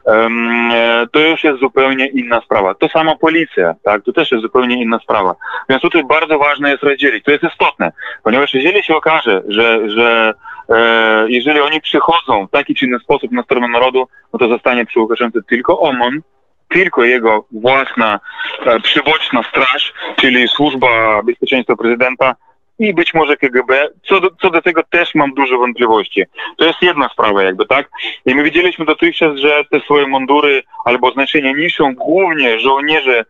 Um, 0.04 0.70
to 1.12 1.20
już 1.20 1.44
jest 1.44 1.60
zupełnie 1.60 2.06
inna 2.06 2.40
sprawa. 2.40 2.74
To 2.74 2.88
samo 2.88 3.16
policja, 3.16 3.74
tak? 3.82 4.02
To 4.04 4.12
też 4.12 4.30
jest 4.30 4.42
zupełnie 4.42 4.82
inna 4.82 4.98
sprawa. 4.98 5.34
Więc 5.68 5.82
tutaj 5.82 6.04
bardzo 6.04 6.38
ważne 6.38 6.70
jest 6.70 6.82
rozdzielić. 6.82 7.24
To 7.24 7.30
jest 7.30 7.44
istotne, 7.44 7.92
ponieważ 8.22 8.54
jeżeli 8.54 8.82
się 8.82 8.96
okaże, 8.96 9.42
że, 9.48 9.90
że 9.90 10.34
e, 10.68 11.26
jeżeli 11.28 11.60
oni 11.60 11.80
przychodzą 11.80 12.46
w 12.46 12.50
taki 12.50 12.74
czy 12.74 12.86
inny 12.86 12.98
sposób 12.98 13.32
na 13.32 13.42
stronę 13.42 13.68
narodu, 13.68 14.08
no 14.32 14.38
to 14.38 14.48
zostanie 14.48 14.86
przy 14.86 15.00
Łukaszence 15.00 15.38
tylko 15.48 15.80
OMON, 15.80 16.20
tylko 16.68 17.04
jego 17.04 17.44
własna 17.52 18.20
e, 18.66 18.80
przyboczna 18.80 19.42
straż, 19.42 19.92
czyli 20.16 20.48
służba 20.48 21.22
bezpieczeństwa 21.22 21.76
prezydenta 21.76 22.34
i 22.78 22.94
być 22.94 23.14
może 23.14 23.36
KGB. 23.36 23.88
Co 24.08 24.20
do, 24.20 24.30
co 24.42 24.50
do 24.50 24.62
tego 24.62 24.82
też 24.90 25.14
mam 25.14 25.34
duże 25.34 25.56
wątpliwości. 25.56 26.24
To 26.56 26.64
jest 26.64 26.82
jedna 26.82 27.08
sprawa 27.08 27.42
jakby, 27.42 27.66
tak? 27.66 27.90
I 28.26 28.34
my 28.34 28.42
widzieliśmy 28.42 28.84
dotychczas, 28.84 29.36
że 29.36 29.64
te 29.70 29.80
swoje 29.80 30.06
mundury 30.06 30.62
albo 30.84 31.10
znaczenie 31.10 31.54
niszczą 31.54 31.94
głównie 31.94 32.60
żołnierze 32.60 33.24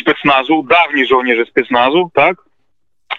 specnazu, 0.00 0.62
dawni 0.62 1.06
żołnierze 1.06 1.46
specnazu, 1.46 2.10
tak? 2.14 2.36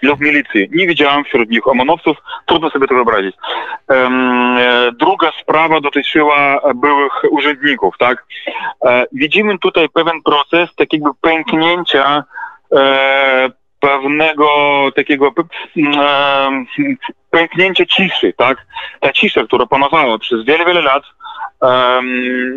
Lub 0.02 0.20
milicji. 0.20 0.68
Nie 0.72 0.86
widziałem 0.86 1.24
wśród 1.24 1.50
nich 1.50 1.68
omonowców, 1.68 2.16
trudno 2.46 2.70
sobie 2.70 2.88
to 2.88 2.94
wyobrazić. 2.94 3.36
Um, 3.88 4.56
druga 4.92 5.30
sprawa 5.42 5.80
dotyczyła 5.80 6.60
byłych 6.74 7.12
urzędników, 7.30 7.94
tak? 7.98 8.26
E, 8.86 9.04
widzimy 9.12 9.58
tutaj 9.58 9.88
pewien 9.88 10.22
proces 10.22 10.74
takiego 10.74 11.14
pęknięcia 11.20 12.24
e, 12.76 13.50
pewnego 13.80 14.46
takiego 14.96 15.32
e, 15.76 16.64
pęknięcia 17.30 17.86
ciszy, 17.86 18.32
tak? 18.36 18.66
Ta 19.00 19.12
cisza, 19.12 19.44
która 19.44 19.66
panowała 19.66 20.18
przez 20.18 20.44
wiele, 20.44 20.64
wiele 20.64 20.82
lat, 20.82 21.02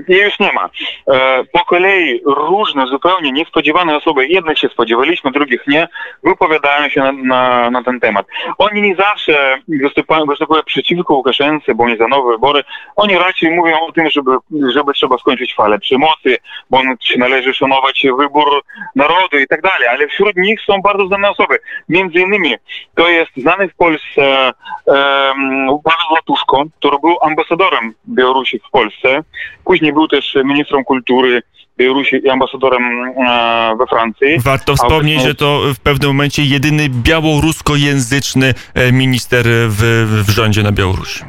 jej 0.08 0.22
już 0.22 0.40
nie 0.40 0.52
ma. 0.54 0.70
E, 1.08 1.44
po 1.44 1.66
kolei 1.66 2.22
różne, 2.26 2.88
zupełnie 2.88 3.32
niespodziewane 3.32 3.98
osoby, 3.98 4.28
jednych 4.28 4.60
się 4.60 4.70
spodziewaliśmy, 4.70 5.32
drugich 5.32 5.68
nie, 5.68 5.88
wypowiadają 6.24 6.90
się 6.90 7.02
na, 7.02 7.12
na, 7.12 7.70
na 7.70 7.84
ten 7.84 8.00
temat. 8.00 8.26
Oni 8.58 8.82
nie 8.82 8.96
zawsze 8.96 9.58
występują, 9.68 10.26
występują 10.26 10.64
przeciwko 10.64 11.14
Łukaszence, 11.14 11.76
bo 11.76 11.88
nie 11.88 11.98
za 11.98 12.08
nowe 12.08 12.32
wybory. 12.32 12.64
Oni 12.96 13.16
raczej 13.16 13.52
mówią 13.52 13.80
o 13.80 13.92
tym, 13.92 14.10
żeby, 14.10 14.32
żeby 14.70 14.94
trzeba 14.94 15.18
skończyć 15.18 15.56
falę 15.56 15.80
przemocy, 15.80 16.38
bo 16.70 16.82
należy 17.18 17.54
szanować 17.54 18.06
wybór 18.20 18.64
narodu 18.96 19.38
i 19.38 19.48
tak 19.48 19.62
dalej, 19.62 19.88
ale 19.88 20.08
wśród 20.08 20.36
nich 20.36 20.62
są 20.62 20.82
bardzo 20.82 21.08
znane 21.08 21.30
osoby. 21.30 21.60
Między 21.90 22.20
innymi 22.20 22.56
to 22.96 23.10
jest 23.10 23.32
znany 23.38 23.70
w 23.70 23.76
Polsce 23.76 24.52
um, 24.86 25.68
Paweł 25.84 26.16
Latuszko, 26.16 26.64
który 26.80 26.98
był 27.00 27.18
ambasadorem 27.22 27.94
Białorusi 28.08 28.60
w 28.60 28.72
Polsce 28.72 28.95
Polsce. 29.02 29.24
Później 29.66 29.94
był 29.94 30.08
też 30.08 30.38
ministrem 30.46 30.84
kultury 30.84 31.42
Białorusi 31.78 32.16
i 32.16 32.30
ambasadorem 32.30 32.84
e, 32.84 33.76
we 33.80 33.88
Francji. 33.88 34.40
Warto 34.40 34.76
wspomnieć, 34.76 35.22
że 35.22 35.36
to 35.36 35.62
w 35.76 35.80
pewnym 35.80 36.10
momencie 36.10 36.44
jedyny 36.44 36.90
białoruskojęzyczny 36.90 38.54
e, 38.74 38.92
minister 38.92 39.46
w, 39.48 39.82
w 40.28 40.30
rządzie 40.30 40.64
na 40.64 40.72
Białorusi. 40.72 41.24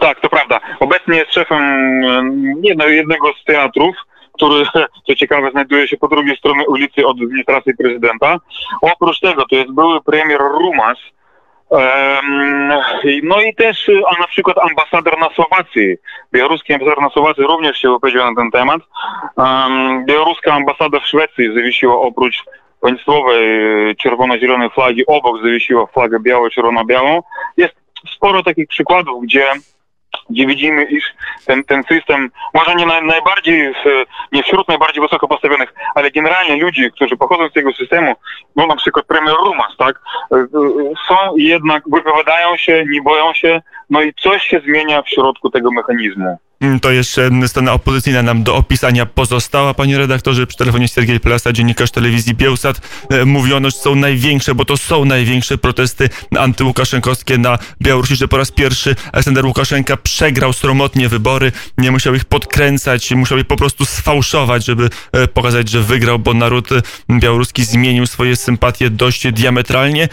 Tak, 0.00 0.20
to 0.20 0.28
prawda. 0.28 0.60
Obecnie 0.80 1.16
jest 1.16 1.32
szefem 1.32 1.62
e, 2.80 2.94
jednego 2.94 3.32
z 3.42 3.44
teatrów, 3.44 3.96
który, 4.32 4.64
co 5.06 5.14
ciekawe, 5.14 5.50
znajduje 5.50 5.88
się 5.88 5.96
po 5.96 6.08
drugiej 6.08 6.36
stronie 6.36 6.66
ulicy 6.68 7.06
od 7.06 7.16
administracji 7.16 7.76
prezydenta. 7.76 8.38
Oprócz 8.82 9.20
tego 9.20 9.44
to 9.50 9.56
jest 9.56 9.72
były 9.72 10.00
premier 10.00 10.40
Rumas, 10.40 10.98
no 13.22 13.40
i 13.40 13.54
też, 13.54 13.90
a 14.06 14.20
na 14.20 14.26
przykład 14.26 14.56
ambasador 14.58 15.18
na 15.18 15.28
Słowacji, 15.34 15.96
białoruski 16.32 16.74
ambasador 16.74 17.02
na 17.02 17.10
Słowacji 17.10 17.42
również 17.42 17.78
się 17.78 17.92
wypowiedział 17.92 18.30
na 18.30 18.42
ten 18.42 18.50
temat. 18.50 18.82
Białoruska 20.04 20.52
ambasada 20.52 21.00
w 21.00 21.06
Szwecji 21.06 21.54
zawiesiła 21.54 22.00
oprócz 22.00 22.44
państwowej 22.80 23.46
czerwono-zielonej 23.96 24.70
flagi 24.70 25.06
obok 25.06 25.42
zawiesiła 25.42 25.86
flagę 25.86 26.20
biało-czerwono-białą. 26.20 27.22
Jest 27.56 27.74
sporo 28.14 28.42
takich 28.42 28.68
przykładów, 28.68 29.22
gdzie 29.22 29.44
gdzie 30.30 30.46
widzimy, 30.46 30.84
iż 30.84 31.04
ten, 31.46 31.64
ten 31.64 31.84
system, 31.84 32.30
może 32.54 32.74
nie 32.74 32.86
na, 32.86 33.00
najbardziej, 33.00 33.74
nie 34.32 34.42
wśród 34.42 34.68
najbardziej 34.68 35.02
wysoko 35.02 35.28
postawionych, 35.28 35.74
ale 35.94 36.10
generalnie 36.10 36.56
ludzi, 36.56 36.92
którzy 36.92 37.16
pochodzą 37.16 37.48
z 37.48 37.52
tego 37.52 37.72
systemu, 37.72 38.14
no 38.56 38.66
na 38.66 38.76
przykład 38.76 39.06
premier 39.06 39.34
Rumas, 39.36 39.76
tak, 39.78 40.00
e, 40.32 40.36
e, 40.36 40.46
są 41.08 41.36
jednak, 41.36 41.82
wypowiadają 41.92 42.56
się, 42.56 42.84
nie 42.90 43.02
boją 43.02 43.34
się, 43.34 43.62
no 43.90 44.02
i 44.02 44.14
coś 44.14 44.42
się 44.42 44.60
zmienia 44.60 45.02
w 45.02 45.08
środku 45.08 45.50
tego 45.50 45.70
mechanizmu. 45.72 46.38
Mm, 46.60 46.80
to 46.80 46.90
jeszcze 46.90 47.30
strona 47.46 47.72
opozycyjna 47.72 48.22
nam 48.22 48.42
do 48.42 48.56
opisania 48.56 49.06
pozostała, 49.06 49.74
panie 49.74 49.98
redaktorze. 49.98 50.46
Przy 50.46 50.56
telefonie 50.56 50.88
Sergiej 50.88 51.20
Plasa, 51.20 51.52
dziennikarz 51.52 51.90
telewizji 51.90 52.34
Bielsat. 52.34 52.80
E, 53.10 53.24
mówiono, 53.24 53.70
że 53.70 53.76
są 53.76 53.94
największe, 53.94 54.54
bo 54.54 54.64
to 54.64 54.76
są 54.76 55.04
największe 55.04 55.58
protesty 55.58 56.08
antyczłukaszenkowskie 56.38 57.38
na 57.38 57.58
Białorusi, 57.82 58.16
że 58.16 58.28
po 58.28 58.36
raz 58.36 58.50
pierwszy 58.52 58.96
Aleksander 59.12 59.46
Łukaszenka 59.46 59.96
przegrał 59.96 60.52
sromotnie 60.52 61.08
wybory, 61.08 61.52
nie 61.78 61.90
musiał 61.90 62.14
ich 62.14 62.24
podkręcać, 62.24 63.12
musiał 63.12 63.38
je 63.38 63.44
po 63.44 63.56
prostu 63.56 63.84
sfałszować, 63.84 64.64
żeby 64.64 64.90
e, 65.12 65.28
pokazać, 65.28 65.68
że 65.68 65.82
wygrał, 65.82 66.18
bo 66.18 66.34
naród 66.34 66.68
białoruski 67.10 67.64
zmienił 67.64 68.06
swoje 68.06 68.36
sympatie 68.36 68.90
dość 68.90 69.32
diametralnie, 69.32 70.08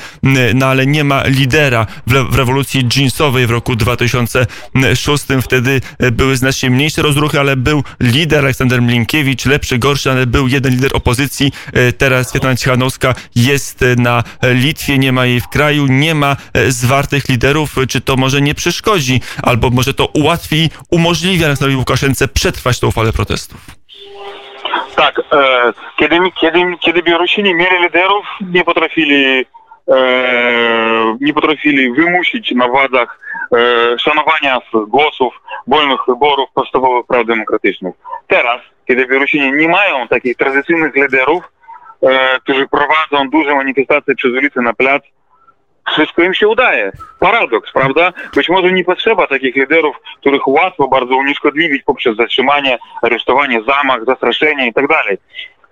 no 0.54 0.66
ale 0.66 0.88
nie 0.88 1.04
ma 1.04 1.24
lidera 1.28 1.88
w 2.08 2.36
rewolucji 2.36 2.88
jeansowej 2.96 3.48
w 3.48 3.52
roku 3.52 3.63
2006. 3.76 5.26
Wtedy 5.42 5.82
e, 6.00 6.12
były 6.12 6.38
znacznie 6.38 6.70
mniejsze 6.70 7.02
rozruchy, 7.02 7.40
ale 7.40 7.56
był 7.56 7.84
lider 8.00 8.40
Aleksander 8.40 8.82
Mlinkiewicz, 8.82 9.46
lepszy, 9.46 9.78
gorszy, 9.78 10.12
ale 10.12 10.28
był 10.28 10.48
jeden 10.48 10.74
lider 10.74 10.92
opozycji. 10.94 11.52
E, 11.74 11.92
teraz 11.92 12.30
Świetlana 12.30 12.56
Cichanowska 12.56 13.14
jest 13.36 13.82
e, 13.82 13.96
na 13.96 14.24
Litwie, 14.44 14.98
nie 14.98 15.12
ma 15.12 15.26
jej 15.26 15.42
w 15.42 15.48
kraju, 15.48 15.88
nie 15.88 16.16
ma 16.16 16.36
zwartych 16.68 17.30
liderów. 17.30 17.76
Czy 17.90 18.02
to 18.02 18.16
może 18.16 18.42
nie 18.42 18.56
przeszkodzi, 18.56 19.22
albo 19.44 19.70
może 19.70 19.94
to 19.94 20.06
ułatwi, 20.06 20.70
umożliwi 20.92 21.46
Aleksandrowi 21.46 21.76
Łukaszence 21.76 22.28
przetrwać 22.28 22.80
tą 22.80 22.92
falę 22.92 23.14
protestów? 23.14 23.84
Tak, 24.96 25.22
kiedy, 26.00 26.18
kiedy, 26.42 26.60
kiedy 26.80 27.04
Białorusini 27.04 27.56
mieli 27.56 27.84
liderów, 27.84 28.26
nie 28.42 28.64
potrafili 28.64 29.46
nie 31.22 31.34
potrafili 31.34 31.94
wymusić 31.94 32.52
na 32.52 32.68
władzach 32.68 33.20
e, 33.56 34.00
szanowania 34.00 34.60
głosów, 34.88 35.34
wolnych 35.68 36.00
wyborów, 36.08 36.50
podstawowych 36.54 37.06
praw 37.08 37.26
demokratycznych. 37.26 37.96
Teraz, 38.28 38.62
kiedy 38.88 39.06
Białorusini 39.08 39.52
nie 39.52 39.68
mają 39.68 40.08
takich 40.08 40.38
tradycyjnych 40.38 40.96
liderów, 40.96 41.44
e, 42.04 42.40
którzy 42.40 42.68
prowadzą 42.68 43.30
duże 43.30 43.56
manifestacje 43.56 44.16
przez 44.16 44.32
ulice 44.32 44.62
na 44.62 44.74
plac, 44.74 45.04
wszystko 45.92 46.24
im 46.24 46.34
się 46.34 46.48
udaje. 46.48 46.92
Paradoks, 47.20 47.72
prawda? 47.72 48.14
Być 48.36 48.50
może 48.50 48.72
nie 48.72 48.84
potrzeba 48.84 49.28
takich 49.28 49.56
liderów, 49.56 49.96
których 50.20 50.48
łatwo 50.48 50.88
bardzo 50.88 51.16
unieszkodliwić 51.16 51.84
poprzez 51.84 52.16
zatrzymanie, 52.16 52.78
aresztowanie, 53.02 53.62
zamach, 53.68 54.06
zastraszenie 54.06 54.68
i 54.68 54.74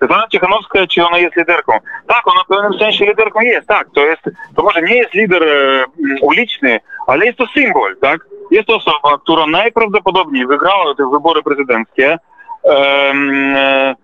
Svetlana 0.01 0.27
Cichanowska, 0.27 0.87
czy 0.87 1.05
ona 1.05 1.17
jest 1.17 1.35
liderką? 1.35 1.73
Tak, 2.07 2.27
ona 2.27 2.43
w 2.43 2.47
pewnym 2.47 2.79
sensie 2.79 3.05
liderką 3.05 3.41
jest, 3.41 3.67
tak. 3.67 3.87
To 3.93 4.05
jest, 4.05 4.21
to 4.55 4.63
może 4.63 4.81
nie 4.81 4.95
jest 4.95 5.13
lider 5.13 5.43
e, 5.43 5.85
uliczny, 6.21 6.79
ale 7.07 7.25
jest 7.25 7.37
to 7.37 7.47
symbol, 7.47 7.97
tak? 7.97 8.19
Jest 8.51 8.67
to 8.67 8.75
osoba, 8.75 9.17
która 9.23 9.47
najprawdopodobniej 9.47 10.47
wygrała 10.47 10.95
te 10.95 11.09
wybory 11.09 11.43
prezydenckie. 11.43 12.17
E, 12.65 12.75
e, 12.75 13.95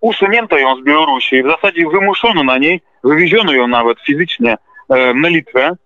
usunięto 0.00 0.58
ją 0.58 0.76
z 0.76 0.84
Białorusi, 0.84 1.42
w 1.42 1.50
zasadzie 1.50 1.88
wymuszono 1.88 2.44
na 2.44 2.58
niej, 2.58 2.80
wywieziono 3.04 3.52
ją 3.52 3.68
nawet 3.68 4.00
fizycznie 4.00 4.56
e, 4.88 5.14
na 5.14 5.28
Litwę 5.28 5.76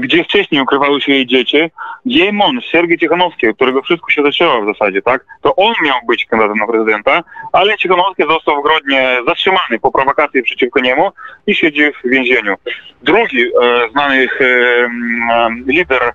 gdzie 0.00 0.24
wcześniej 0.24 0.62
ukrywały 0.62 1.00
się 1.00 1.12
jej 1.12 1.26
dzieci, 1.26 1.70
jej 2.04 2.32
mąż, 2.32 2.70
Sergiej 2.72 2.98
Cichanowski, 2.98 3.54
którego 3.54 3.82
wszystko 3.82 4.10
się 4.10 4.22
zaczęło 4.22 4.62
w 4.62 4.66
zasadzie, 4.66 5.02
tak? 5.02 5.24
To 5.42 5.56
on 5.56 5.74
miał 5.82 5.96
być 6.08 6.26
kandydatem 6.26 6.58
na 6.58 6.66
prezydenta, 6.66 7.22
ale 7.52 7.76
Cichanowski 7.76 8.22
został 8.28 8.60
w 8.60 8.64
Grodnie 8.64 9.18
zatrzymany 9.26 9.78
po 9.82 9.92
prowokacji 9.92 10.42
przeciwko 10.42 10.80
niemu 10.80 11.10
i 11.46 11.54
siedzi 11.54 11.82
w 11.92 12.08
więzieniu. 12.10 12.54
Drugi 13.02 13.42
e, 13.42 13.50
znany 13.90 14.28
e, 14.40 15.48
lider 15.66 16.12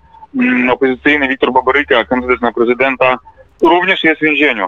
opozycyjny 0.71 1.27
Wiktor 1.27 1.51
Babaryka, 1.51 2.05
kandydat 2.05 2.41
na 2.41 2.51
prezydenta, 2.51 3.17
również 3.61 4.03
jest 4.03 4.21
w 4.21 4.23
więzieniu. 4.23 4.67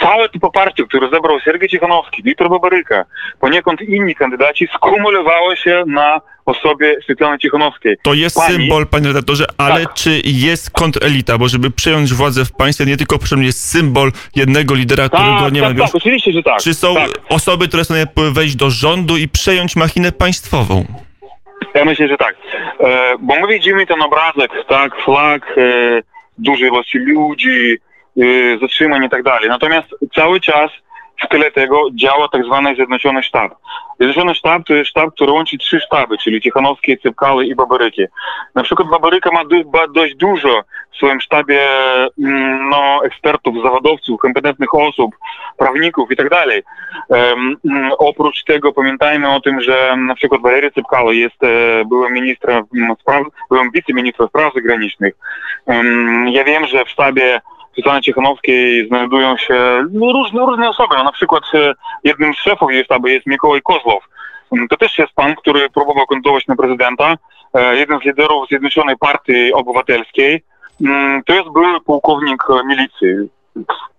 Całe 0.00 0.28
to 0.28 0.38
poparcie, 0.38 0.84
które 0.84 1.08
zebrał 1.10 1.40
Sergiej 1.40 1.68
Cichanowski, 1.68 2.22
Wiktor 2.22 2.50
Babaryka, 2.50 3.04
poniekąd 3.40 3.80
inni 3.80 4.14
kandydaci 4.14 4.68
skumulowało 4.74 5.56
się 5.56 5.84
na 5.86 6.20
osobie 6.46 6.96
Svetlany 7.04 7.38
Cichanowskiej. 7.38 7.96
To 8.02 8.14
jest 8.14 8.36
Pani... 8.36 8.54
symbol, 8.54 8.86
panie 8.86 9.08
redaktorze, 9.08 9.44
ale 9.58 9.84
tak. 9.84 9.94
czy 9.94 10.20
jest 10.24 10.70
kontrelita? 10.70 11.38
Bo 11.38 11.48
żeby 11.48 11.70
przejąć 11.70 12.12
władzę 12.12 12.44
w 12.44 12.52
państwie, 12.52 12.86
nie 12.86 12.96
tylko 12.96 13.18
potrzebny 13.18 13.44
jest 13.44 13.70
symbol 13.70 14.12
jednego 14.36 14.74
lidera, 14.74 15.08
tak, 15.08 15.20
którego 15.20 15.50
nie 15.50 15.60
tak, 15.60 15.76
ma. 15.76 15.84
Tak, 15.84 15.94
oczywiście, 15.94 16.32
że 16.32 16.42
tak. 16.42 16.60
Czy 16.60 16.74
są 16.74 16.94
tak. 16.94 17.10
osoby, 17.28 17.68
które 17.68 17.84
są 17.84 17.94
wejść 18.16 18.56
do 18.56 18.70
rządu 18.70 19.16
i 19.16 19.28
przejąć 19.28 19.76
machinę 19.76 20.12
państwową? 20.12 20.84
Ja 21.74 21.84
myślę, 21.84 22.08
że 22.08 22.16
tak. 22.16 22.36
E, 22.80 23.14
bo 23.20 23.34
my 23.40 23.48
widzimy 23.48 23.86
ten 23.86 24.02
obrazek, 24.02 24.50
tak, 24.68 25.02
flag, 25.04 25.54
e, 25.56 26.02
dużej 26.38 26.68
ilości 26.68 26.98
ludzi, 26.98 27.78
zatrzymań 28.60 29.04
i 29.04 29.10
tak 29.10 29.22
dalej. 29.22 29.48
Natomiast 29.48 29.88
cały 30.14 30.40
czas 30.40 30.70
w 31.24 31.28
tyle 31.28 31.50
tego 31.50 31.82
działa 31.94 32.28
tak 32.28 32.44
zwany 32.44 32.74
Zjednoczony 32.74 33.22
Sztab. 33.22 33.54
Zjednoczony 34.00 34.34
Sztab 34.34 34.62
to 34.66 34.74
jest 34.74 34.90
sztab, 34.90 35.10
który 35.10 35.32
łączy 35.32 35.58
trzy 35.58 35.80
sztaby, 35.80 36.18
czyli 36.18 36.40
Cichanowskie, 36.40 36.98
Cypkały 36.98 37.46
i 37.46 37.54
Babaryki. 37.54 38.02
Na 38.54 38.62
przykład 38.62 38.88
Babaryka 38.88 39.30
ma 39.30 39.42
dość 39.94 40.14
dużo 40.14 40.62
w 40.92 40.96
swoim 40.96 41.20
sztabie 41.20 41.60
mm, 42.18 42.68
no, 42.68 43.04
ekspertów, 43.04 43.54
zawodowców, 43.62 44.20
kompetentnych 44.20 44.74
osób, 44.74 45.10
prawników 45.58 46.10
i 46.10 46.16
tak 46.16 46.30
dalej. 46.30 46.62
Um, 47.08 47.56
oprócz 47.98 48.44
tego 48.44 48.72
pamiętajmy 48.72 49.30
o 49.30 49.40
tym, 49.40 49.60
że 49.60 49.96
na 49.96 50.14
przykład 50.14 50.42
Walery 50.42 50.70
Cypkały 50.70 51.16
jest 51.16 51.44
e, 51.44 51.84
byłym 51.84 52.12
ministrem 52.12 52.64
spraw, 53.00 53.22
byłym 53.50 53.70
wiceministrem 53.70 54.28
spraw 54.28 54.54
zagranicznych. 54.54 55.14
Um, 55.66 56.28
ja 56.28 56.44
wiem, 56.44 56.66
że 56.66 56.84
w 56.84 56.90
sztabie 56.90 57.40
Svetlany 57.74 58.00
Cichanowskiej 58.02 58.88
znajdują 58.88 59.36
się 59.36 59.84
no, 59.92 60.12
różne, 60.12 60.40
różne 60.40 60.68
osoby. 60.68 60.94
No, 60.96 61.04
na 61.04 61.12
przykład 61.12 61.42
e, 61.54 61.74
jednym 62.04 62.34
z 62.34 62.38
szefów 62.38 62.72
jej 62.72 62.84
sztabu 62.84 63.08
jest 63.08 63.26
Mikołaj 63.26 63.62
Kozłow. 63.62 64.08
Mm, 64.52 64.68
to 64.68 64.76
też 64.76 64.98
jest 64.98 65.12
pan, 65.12 65.34
który 65.34 65.70
próbował 65.70 66.06
kandydować 66.06 66.46
na 66.46 66.56
prezydenta. 66.56 67.14
E, 67.54 67.76
jeden 67.76 68.00
z 68.00 68.04
liderów 68.04 68.48
Zjednoczonej 68.48 68.96
Partii 68.96 69.52
Obywatelskiej. 69.52 70.42
Mm, 70.84 71.22
to 71.24 71.34
jest 71.34 71.48
były 71.48 71.80
pułkownik 71.80 72.42
milicji. 72.66 73.08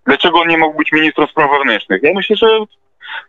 Dlaczego 0.06 0.40
on 0.40 0.48
nie 0.48 0.58
mógł 0.58 0.78
być 0.78 0.92
ministrem 0.92 1.28
spraw 1.28 1.50
wewnętrznych? 1.50 2.02
Ja 2.02 2.10
myślę, 2.14 2.36
że 2.36 2.48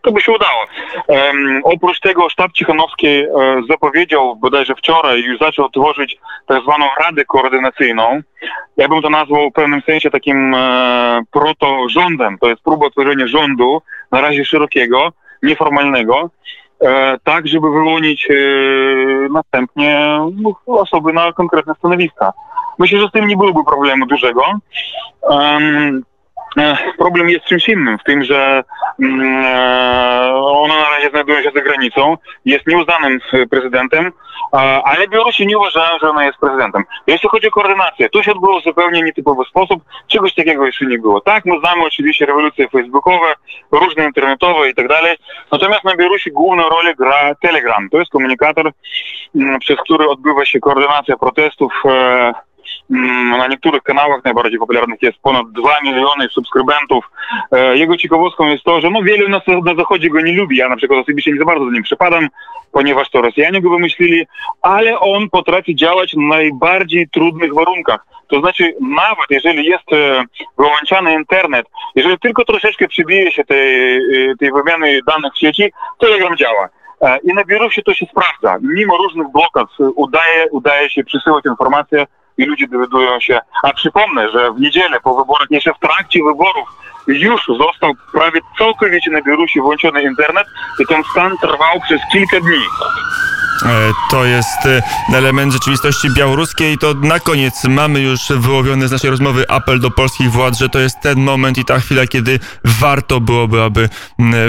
to 0.02 0.12
by 0.12 0.22
się 0.22 0.32
udało. 0.32 0.66
Um, 1.08 1.62
oprócz 1.64 2.00
tego 2.00 2.30
sztab 2.30 2.52
Cichanowski 2.52 3.08
e, 3.08 3.28
zapowiedział 3.70 4.36
bodajże 4.36 4.76
wczoraj 4.76 5.22
już 5.22 5.40
zaczął 5.40 5.70
tworzyć 5.70 6.18
tak 6.48 6.64
zwaną 6.64 6.86
Radę 7.00 7.26
Koordynacyjną. 7.26 8.22
Ja 8.78 8.88
bym 8.88 9.02
to 9.02 9.10
nazwał 9.10 9.50
w 9.50 9.54
pewnym 9.54 9.82
sensie 9.82 10.12
takim 10.12 10.54
e, 10.56 11.22
proto-rządem. 11.32 12.38
To 12.38 12.48
jest 12.48 12.64
próba 12.64 12.90
tworzenia 12.90 13.28
rządu, 13.28 13.82
na 14.12 14.22
razie 14.22 14.46
szerokiego, 14.46 15.12
nieformalnego, 15.44 16.30
e, 16.82 17.18
tak 17.24 17.48
żeby 17.48 17.72
wyłonić 17.72 18.28
e, 18.30 18.34
następnie 19.30 20.20
no, 20.34 20.54
osoby 20.66 21.14
na 21.14 21.34
konkretne 21.34 21.74
stanowiska. 21.76 22.34
Myślę, 22.80 23.00
że 23.00 23.08
z 23.08 23.12
tym 23.12 23.28
nie 23.28 23.38
byłoby 23.38 23.64
problemu 23.64 24.06
dużego. 24.06 24.44
Um, 25.22 26.04
Problem 27.06 27.30
jest 27.30 27.46
czymś 27.46 27.70
innym, 27.70 27.98
w 27.98 28.04
tym, 28.04 28.24
że 28.24 28.64
mm, 29.00 29.46
e, 29.46 30.36
ona 30.36 30.76
na 30.76 30.90
razie 30.90 31.10
znajduje 31.10 31.44
się 31.44 31.52
za 31.56 31.62
granicą, 31.62 32.18
jest 32.46 32.68
nieuznanym 32.68 33.20
prezydentem, 33.50 34.12
ale 34.84 35.08
Białorusi 35.08 35.48
nie 35.48 35.58
uważają, 35.58 36.00
że 36.02 36.10
ona 36.10 36.26
jest 36.26 36.38
prezydentem. 36.38 36.84
Jeśli 37.08 37.30
chodzi 37.30 37.48
o 37.48 37.52
koordynację, 37.52 38.10
to 38.10 38.24
się 38.24 38.32
odbyło 38.32 38.60
w 38.60 38.64
zupełnie 38.64 39.02
nietypowy 39.02 39.44
sposób, 39.50 39.84
czegoś 40.08 40.36
takiego 40.36 40.66
jeszcze 40.66 40.86
nie 40.86 40.98
było. 40.98 41.22
Tak, 41.22 41.46
my 41.46 41.60
znamy 41.60 41.86
oczywiście 41.86 42.26
rewolucje 42.26 42.70
facebookowe, 42.70 43.34
różne 43.72 44.06
internetowe 44.06 44.70
i 44.70 44.76
tak 44.76 44.88
dalej, 44.88 45.18
natomiast 45.52 45.84
na 45.84 45.96
Białorusi 45.96 46.32
główną 46.32 46.70
rolę 46.70 46.96
gra 46.96 47.36
Telegram. 47.42 47.90
To 47.90 48.00
jest 48.00 48.12
komunikator, 48.12 48.72
mm, 49.36 49.60
przez 49.60 49.78
który 49.80 50.08
odbywa 50.08 50.46
się 50.46 50.60
koordynacja 50.60 51.18
protestów 51.18 51.74
e, 51.86 52.34
na 52.90 53.48
niektórych 53.48 53.84
kanałach 53.84 54.24
najbardziej 54.24 54.60
popularnych 54.60 55.02
jest 55.02 55.18
ponad 55.18 55.52
2 55.52 55.70
miliony 55.84 56.30
subskrybentów. 56.30 57.10
E, 57.52 57.78
Jego 57.78 57.98
ciekawostką 57.98 58.48
jest 58.48 58.64
to, 58.64 58.82
że 58.82 58.90
no 58.90 59.02
wielu 59.02 59.30
nas 59.30 59.42
na 59.66 59.76
zachodzie 59.76 60.10
go 60.10 60.22
nie 60.22 60.38
lubi. 60.38 60.58
Ja 60.58 60.70
na 60.70 60.76
przykład 60.76 61.00
osobiście 61.00 61.32
nie 61.32 61.40
za 61.40 61.46
bardzo 61.46 61.66
do 61.66 61.72
nim 61.72 61.84
przypadam, 61.84 62.28
ponieważ 62.72 63.10
to 63.10 63.22
Rosjanie 63.22 63.62
go 63.62 63.70
wymyślili, 63.70 64.26
ale 64.62 65.00
on 65.00 65.30
potrafi 65.30 65.76
działać 65.76 66.14
na 66.14 66.36
najbardziej 66.36 67.10
trudnych 67.10 67.54
warunkach. 67.54 68.06
To 68.28 68.40
znaczy, 68.40 68.76
nawet 68.82 69.30
jeżeli 69.30 69.66
jest 69.66 69.94
e, 69.94 70.24
wyłączany 70.58 71.14
internet, 71.14 71.66
jeżeli 71.96 72.20
tylko 72.20 72.46
troszeczkę 72.46 72.88
przybije 72.88 73.32
się 73.32 73.44
tej, 73.44 73.96
e, 73.98 74.36
tej 74.40 74.52
wymiany 74.52 75.00
danych 75.08 75.34
w 75.34 75.40
sieci, 75.40 75.72
Telegram 76.00 76.38
działa. 76.38 76.70
I 77.24 77.34
na 77.34 77.44
Białorusi 77.44 77.84
to 77.84 77.94
się 77.94 78.06
sprawdza. 78.06 78.58
Mimo 78.62 78.98
różnych 78.98 79.28
blokad 79.32 79.68
udaje, 79.96 80.46
udaje 80.52 80.90
się 80.90 81.04
przysyłać 81.04 81.46
informacje 81.46 82.06
i 82.38 82.46
ludzie 82.46 82.68
dowiadują 82.68 83.20
się. 83.20 83.40
A 83.64 83.74
przypomnę, 83.74 84.32
że 84.32 84.52
w 84.52 84.60
niedzielę 84.60 85.00
po 85.04 85.16
wyborach, 85.16 85.48
jeszcze 85.52 85.74
w 85.74 85.80
trakcie 85.80 86.20
wyborów, 86.24 86.70
już 87.08 87.42
został 87.48 87.94
prawie 88.12 88.40
całkowicie 88.58 89.12
na 89.12 89.22
Białorusi 89.22 89.62
włączony 89.62 90.04
internet 90.04 90.48
i 90.80 90.86
ten 90.88 91.04
stan 91.12 91.38
trwał 91.38 91.82
przez 91.84 92.02
kilka 92.12 92.40
dni. 92.40 92.64
E, 93.64 93.92
To 94.12 94.26
jest 94.26 94.66
e, 94.66 94.82
element 95.14 95.54
rzeczywistości 95.54 96.10
białoruskiej. 96.10 96.78
To 96.78 96.94
na 96.94 97.20
koniec 97.20 97.64
mamy 97.64 98.00
już 98.02 98.20
wyłowiony 98.30 98.88
z 98.88 98.92
naszej 98.92 99.10
rozmowy 99.10 99.50
apel 99.50 99.80
do 99.80 99.92
polskich 99.92 100.32
władz, 100.32 100.58
że 100.60 100.70
to 100.70 100.80
jest 100.80 100.96
ten 101.02 101.20
moment 101.20 101.58
i 101.58 101.66
ta 101.66 101.80
chwila, 101.80 102.08
kiedy 102.08 102.40
warto 102.64 103.20
byłoby, 103.22 103.62
aby 103.62 103.90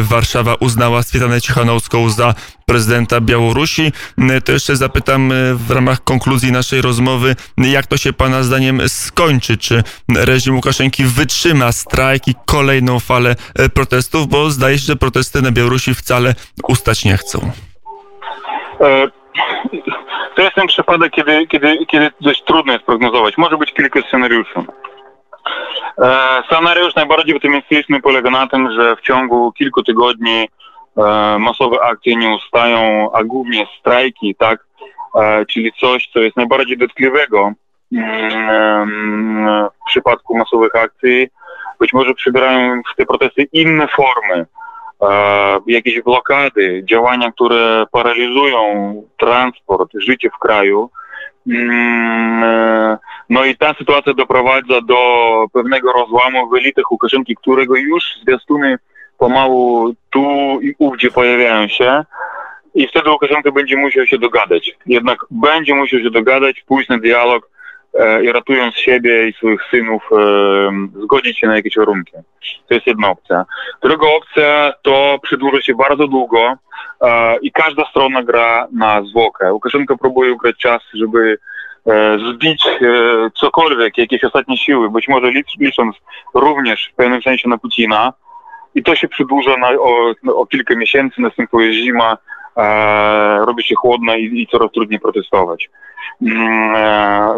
Warszawa 0.01 0.55
uznała 0.55 1.03
Swietanę 1.03 1.41
Cichanowską 1.41 2.11
za 2.11 2.35
prezydenta 2.67 3.21
Białorusi. 3.21 3.93
M, 4.19 4.43
To 4.45 4.53
jeszcze 4.53 4.77
zapytam 4.77 5.33
e, 5.33 5.55
w 5.55 5.71
ramach 5.71 6.05
konkluzji 6.05 6.53
naszej 6.53 6.83
rozmowy, 6.83 7.37
jak 7.59 7.87
to 7.87 7.97
się 7.97 8.13
pana 8.13 8.43
zdaniem 8.43 8.81
skończy? 8.89 9.57
Czy 9.59 9.85
reżim 10.15 10.55
Łukaszenki 10.55 11.05
wytrzyma 11.05 11.73
strajk 11.73 12.29
i 12.29 12.35
kolejną 12.47 13.01
falę 13.01 13.37
e, 13.55 13.69
protestów? 13.69 14.29
Bo 14.29 14.51
zdaje 14.51 14.79
się, 14.79 14.85
że 14.85 14.97
protesty 14.97 15.43
na 15.43 15.51
Białorusi 15.51 15.95
wcale 15.95 16.35
ustać 16.69 17.05
nie 17.05 17.17
chcą. 17.17 17.51
E, 18.81 19.09
To 20.37 20.43
jest 20.43 20.55
ten 20.55 20.67
przypadek, 20.67 21.13
kiedy, 21.13 21.47
kiedy, 21.47 21.87
kiedy 21.87 22.11
dość 22.21 22.43
trudno 22.45 22.73
jest 22.73 22.85
prognozować. 22.85 23.39
Może 23.39 23.57
być 23.57 23.73
kilka 23.73 24.01
scenariuszy. 24.03 24.65
E, 26.03 26.43
Scenariusz 26.47 26.95
najbardziej 26.95 27.37
optymistyczny 27.37 28.01
polega 28.01 28.31
na 28.31 28.47
tym, 28.47 28.73
że 28.73 28.97
w 28.97 29.01
ciągu 29.01 29.53
kilku 29.53 29.83
tygodni 29.83 30.49
e, 30.97 31.37
masowe 31.39 31.77
akcje 31.83 32.17
nie 32.17 32.35
ustają, 32.35 33.11
a 33.13 33.25
głównie 33.25 33.67
strajki, 33.81 34.35
tak? 34.35 34.67
Czyli 35.49 35.73
coś, 35.73 36.09
co 36.13 36.21
jest 36.21 36.37
najbardziej 36.37 36.79
dotkliwego 36.79 37.53
mm, 37.93 38.51
em, 38.51 39.69
w 39.69 39.87
przypadku 39.87 40.37
masowych 40.39 40.75
akcji. 40.75 41.29
Być 41.81 41.93
może 41.93 42.15
przybierają 42.15 42.83
w 42.93 42.97
te 42.97 43.07
protesty 43.07 43.43
inne 43.53 43.89
formy 43.89 44.47
jakieś 45.67 46.01
blokady, 46.03 46.83
działania, 46.85 47.33
które 47.33 47.87
paraliżują 47.93 49.03
transport, 49.17 49.91
życie 49.95 50.31
w 50.31 50.39
kraju. 50.39 50.91
Mm, 51.47 52.45
e, 52.45 52.99
No 53.31 53.45
i 53.45 53.57
ta 53.57 53.75
sytuacja 53.75 54.15
doprowadza 54.15 54.81
do 54.81 54.97
pewnego 55.53 55.93
rozłamu 55.93 56.49
w 56.49 56.55
elitach 56.55 56.91
Łukaszenki, 56.91 57.37
którego 57.37 57.77
już 57.77 58.05
zwiastuny 58.23 58.79
pomału 59.19 59.95
tu 60.11 60.59
i 60.63 60.75
ówdzie 60.79 61.11
pojawiają 61.11 61.69
się. 61.69 62.05
I 62.75 62.89
wtedy 62.89 63.11
Łukaszenka 63.11 63.53
będzie 63.53 63.77
musiał 63.77 64.07
się 64.07 64.19
dogadać. 64.19 64.77
Jednak 64.87 65.19
będzie 65.31 65.75
musiał 65.75 66.01
się 66.01 66.11
dogadać, 66.11 66.63
pójść 66.67 66.89
na 66.89 66.99
dialog 66.99 67.45
e, 67.45 67.56
i 68.23 68.33
ratując 68.33 68.75
siebie 68.75 69.29
i 69.29 69.33
swoich 69.33 69.61
synów, 69.71 70.03
e, 70.13 71.01
zgodzić 71.03 71.39
się 71.39 71.47
na 71.47 71.57
jakieś 71.57 71.77
warunki. 71.77 72.13
To 72.69 72.75
jest 72.75 72.87
jedna 72.87 73.09
opcja. 73.09 73.45
Druga 73.83 74.07
opcja 74.09 74.73
to 74.83 75.19
przedłuży 75.23 75.63
się 75.63 75.75
bardzo 75.75 76.09
długo 76.09 76.55
e, 77.01 77.37
i 77.37 77.53
każda 77.53 77.85
strona 77.91 78.23
gra 78.23 78.69
na 78.73 79.03
zwłokę. 79.03 79.53
Łukaszenko 79.53 79.99
próbuje 79.99 80.33
ugrać 80.33 80.57
czas, 80.57 80.83
żeby 80.95 81.39
e, 81.87 82.19
zbić 82.19 82.67
e, 82.67 82.81
cokolwiek, 83.35 83.99
jakieś 83.99 84.25
ostatnie 84.25 84.57
siły, 84.59 84.91
być 84.91 85.09
może 85.09 85.31
licz, 85.31 85.57
licząc 85.61 85.97
również 86.35 86.91
w 86.93 86.97
pewnym 86.97 87.23
sensie 87.23 87.49
na 87.49 87.59
Putina. 87.59 88.13
I 88.75 88.83
to 88.83 88.95
się 88.95 89.09
przedłuża 89.09 89.57
na, 89.57 89.71
o, 89.71 90.15
o 90.35 90.47
kilka 90.47 90.75
miesięcy, 90.75 91.21
następuje 91.21 91.73
zima, 91.73 92.19
e, 92.57 93.45
robi 93.47 93.65
się 93.65 93.75
chłodno 93.75 94.17
i, 94.17 94.25
i 94.25 94.47
coraz 94.47 94.73
trudniej 94.73 95.01
protestować. 95.01 95.71
Mm, 96.23 96.75
e, 96.77 97.35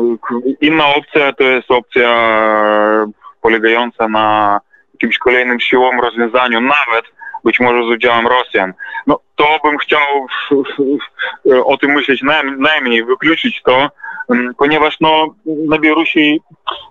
inna 0.61 0.95
opcja 0.95 1.33
to 1.33 1.45
jest 1.45 1.71
opcja 1.71 2.09
e, 2.09 3.11
polegająca 3.41 4.09
na 4.09 4.61
jakimś 4.95 5.19
kolejnym 5.19 5.61
siłowym 5.61 6.01
rozwiązaniu, 6.01 6.61
nawet 6.61 7.05
być 7.45 7.61
może 7.61 7.85
z 7.85 7.91
udziałem 7.91 8.27
Rosjan. 8.27 8.73
No 9.07 9.21
to 9.37 9.59
bym 9.65 9.79
chciał 9.79 10.27
o 11.65 11.77
tym 11.77 11.91
myśleć 11.91 12.23
najm- 12.23 12.59
najmniej, 12.59 13.05
wykluczyć 13.05 13.63
to, 13.63 13.91
mm, 14.31 14.55
ponieważ 14.59 15.01
no, 15.01 15.35
na 15.47 15.79
Białorusi 15.79 16.41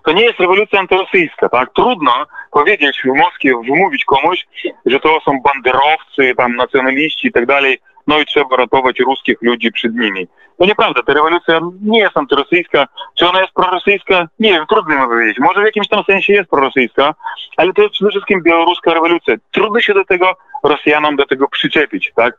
to 0.04 0.12
nie 0.12 0.22
jest 0.22 0.40
rewolucja 0.40 0.80
antyrosyjska, 0.80 1.48
tak? 1.48 1.68
Trudno 1.74 2.12
powiedzieć 2.50 3.02
w 3.04 3.18
Moskwie, 3.18 3.52
wymówić 3.68 4.04
komuś, 4.04 4.46
że 4.86 5.00
to 5.00 5.20
są 5.24 5.40
banderowcy, 5.40 6.34
tam 6.36 6.56
nacjonaliści 6.56 7.28
i 7.28 7.32
tak 7.32 7.46
dalej, 7.46 7.78
no 8.08 8.18
i 8.18 8.26
trzeba 8.26 8.56
ratować 8.56 9.00
ruskich 9.00 9.36
ludzi 9.42 9.72
przed 9.72 9.94
nimi. 9.94 10.26
To 10.58 10.66
nieprawda, 10.66 11.02
ta 11.02 11.12
rewolucja 11.14 11.60
nie 11.82 12.00
jest 12.00 12.16
antyrosyjska. 12.16 12.86
Czy 13.18 13.28
ona 13.28 13.40
jest 13.40 13.52
prorosyjska? 13.52 14.28
Nie 14.38 14.52
wiem, 14.52 14.66
trudno 14.68 14.94
mi 14.94 15.08
powiedzieć. 15.08 15.38
Może 15.38 15.60
w 15.60 15.64
jakimś 15.64 15.88
tam 15.88 16.04
sensie 16.04 16.32
jest 16.32 16.50
prorosyjska, 16.50 17.14
ale 17.56 17.72
to 17.72 17.82
jest 17.82 17.94
przede 17.94 18.10
wszystkim 18.10 18.42
białoruska 18.42 18.94
rewolucja. 18.94 19.34
Trudno 19.50 19.80
się 19.80 19.94
do 19.94 20.04
tego 20.04 20.36
Rosjanom 20.62 21.16
do 21.16 21.26
tego 21.26 21.48
przyczepić, 21.48 22.12
tak? 22.16 22.34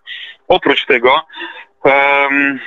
Oprócz 0.48 0.86
tego 0.86 1.12
em, 1.84 2.60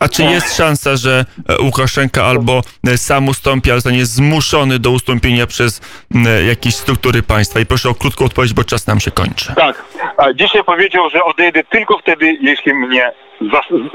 A 0.00 0.08
czy 0.08 0.22
jest 0.22 0.56
szansa, 0.56 0.96
że 0.96 1.24
e, 1.48 1.62
Łukaszenka 1.62 2.24
albo 2.24 2.62
e, 2.86 2.98
sam 2.98 3.28
ustąpi, 3.28 3.70
ale 3.70 3.80
zostanie 3.80 4.06
zmuszony 4.06 4.78
do 4.78 4.90
ustąpienia 4.90 5.46
przez 5.46 5.80
m, 6.14 6.24
jakieś 6.48 6.74
struktury 6.74 7.22
państwa? 7.22 7.60
I 7.60 7.66
proszę 7.66 7.88
o 7.88 7.94
krótką 7.94 8.24
odpowiedź, 8.24 8.52
bo 8.52 8.64
czas 8.64 8.86
nam 8.86 9.00
się 9.00 9.10
kończy. 9.10 9.54
Tak. 9.54 9.84
A 10.16 10.32
dzisiaj 10.32 10.64
powiedział, 10.64 11.10
że 11.10 11.24
odejdę 11.24 11.64
tylko 11.64 11.98
wtedy, 11.98 12.38
jeśli 12.40 12.74
mnie 12.74 13.12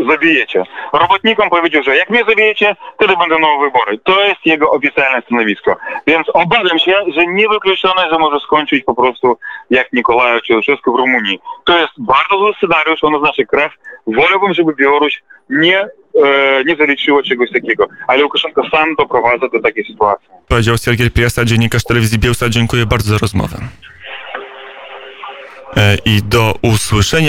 zabijecie. 0.09 0.63
Robotnikom 0.93 1.49
powiedział, 1.49 1.83
że 1.83 1.97
jak 1.97 2.09
mnie 2.09 2.23
zabijecie, 2.29 2.75
wtedy 2.95 3.17
będą 3.17 3.39
nowe 3.39 3.65
wybory. 3.65 3.99
To 4.03 4.23
jest 4.23 4.45
jego 4.45 4.71
oficjalne 4.71 5.21
stanowisko. 5.21 5.77
Więc 6.07 6.27
obawiam 6.33 6.79
się, 6.79 6.95
że 7.15 7.27
niewykluczone, 7.27 8.09
że 8.11 8.19
może 8.19 8.39
skończyć 8.39 8.83
po 8.83 8.95
prostu 8.95 9.37
jak 9.69 9.93
Nikolaju 9.93 10.39
Ceausescu 10.47 10.93
w 10.93 10.95
Rumunii. 10.95 11.39
To 11.65 11.77
jest 11.79 11.93
bardzo 11.97 12.37
zły 12.37 12.53
scenariusz, 12.57 13.03
on 13.03 13.15
oznacza 13.15 13.43
krew. 13.43 13.71
Wolałbym, 14.07 14.53
żeby 14.53 14.75
Białoruś 14.75 15.23
nie, 15.49 15.79
e, 15.79 15.87
nie 16.65 16.75
zaliczyła 16.75 17.23
czegoś 17.23 17.51
takiego. 17.51 17.87
Ale 18.07 18.23
Łukaszenko 18.23 18.69
sam 18.69 18.95
doprowadza 18.95 19.47
do 19.49 19.61
takiej 19.61 19.85
sytuacji. 19.85 20.27
Powiedział 20.47 20.77
Sergiej 20.77 21.11
Piasa, 21.11 21.45
dziennikarz 21.45 21.83
telewizji 21.83 22.19
Bielsa. 22.19 22.49
Dziękuję 22.49 22.85
bardzo 22.85 23.11
za 23.11 23.17
rozmowę. 23.17 23.57
E, 25.75 25.97
I 26.05 26.21
do 26.21 26.55
usłyszenia. 26.61 27.11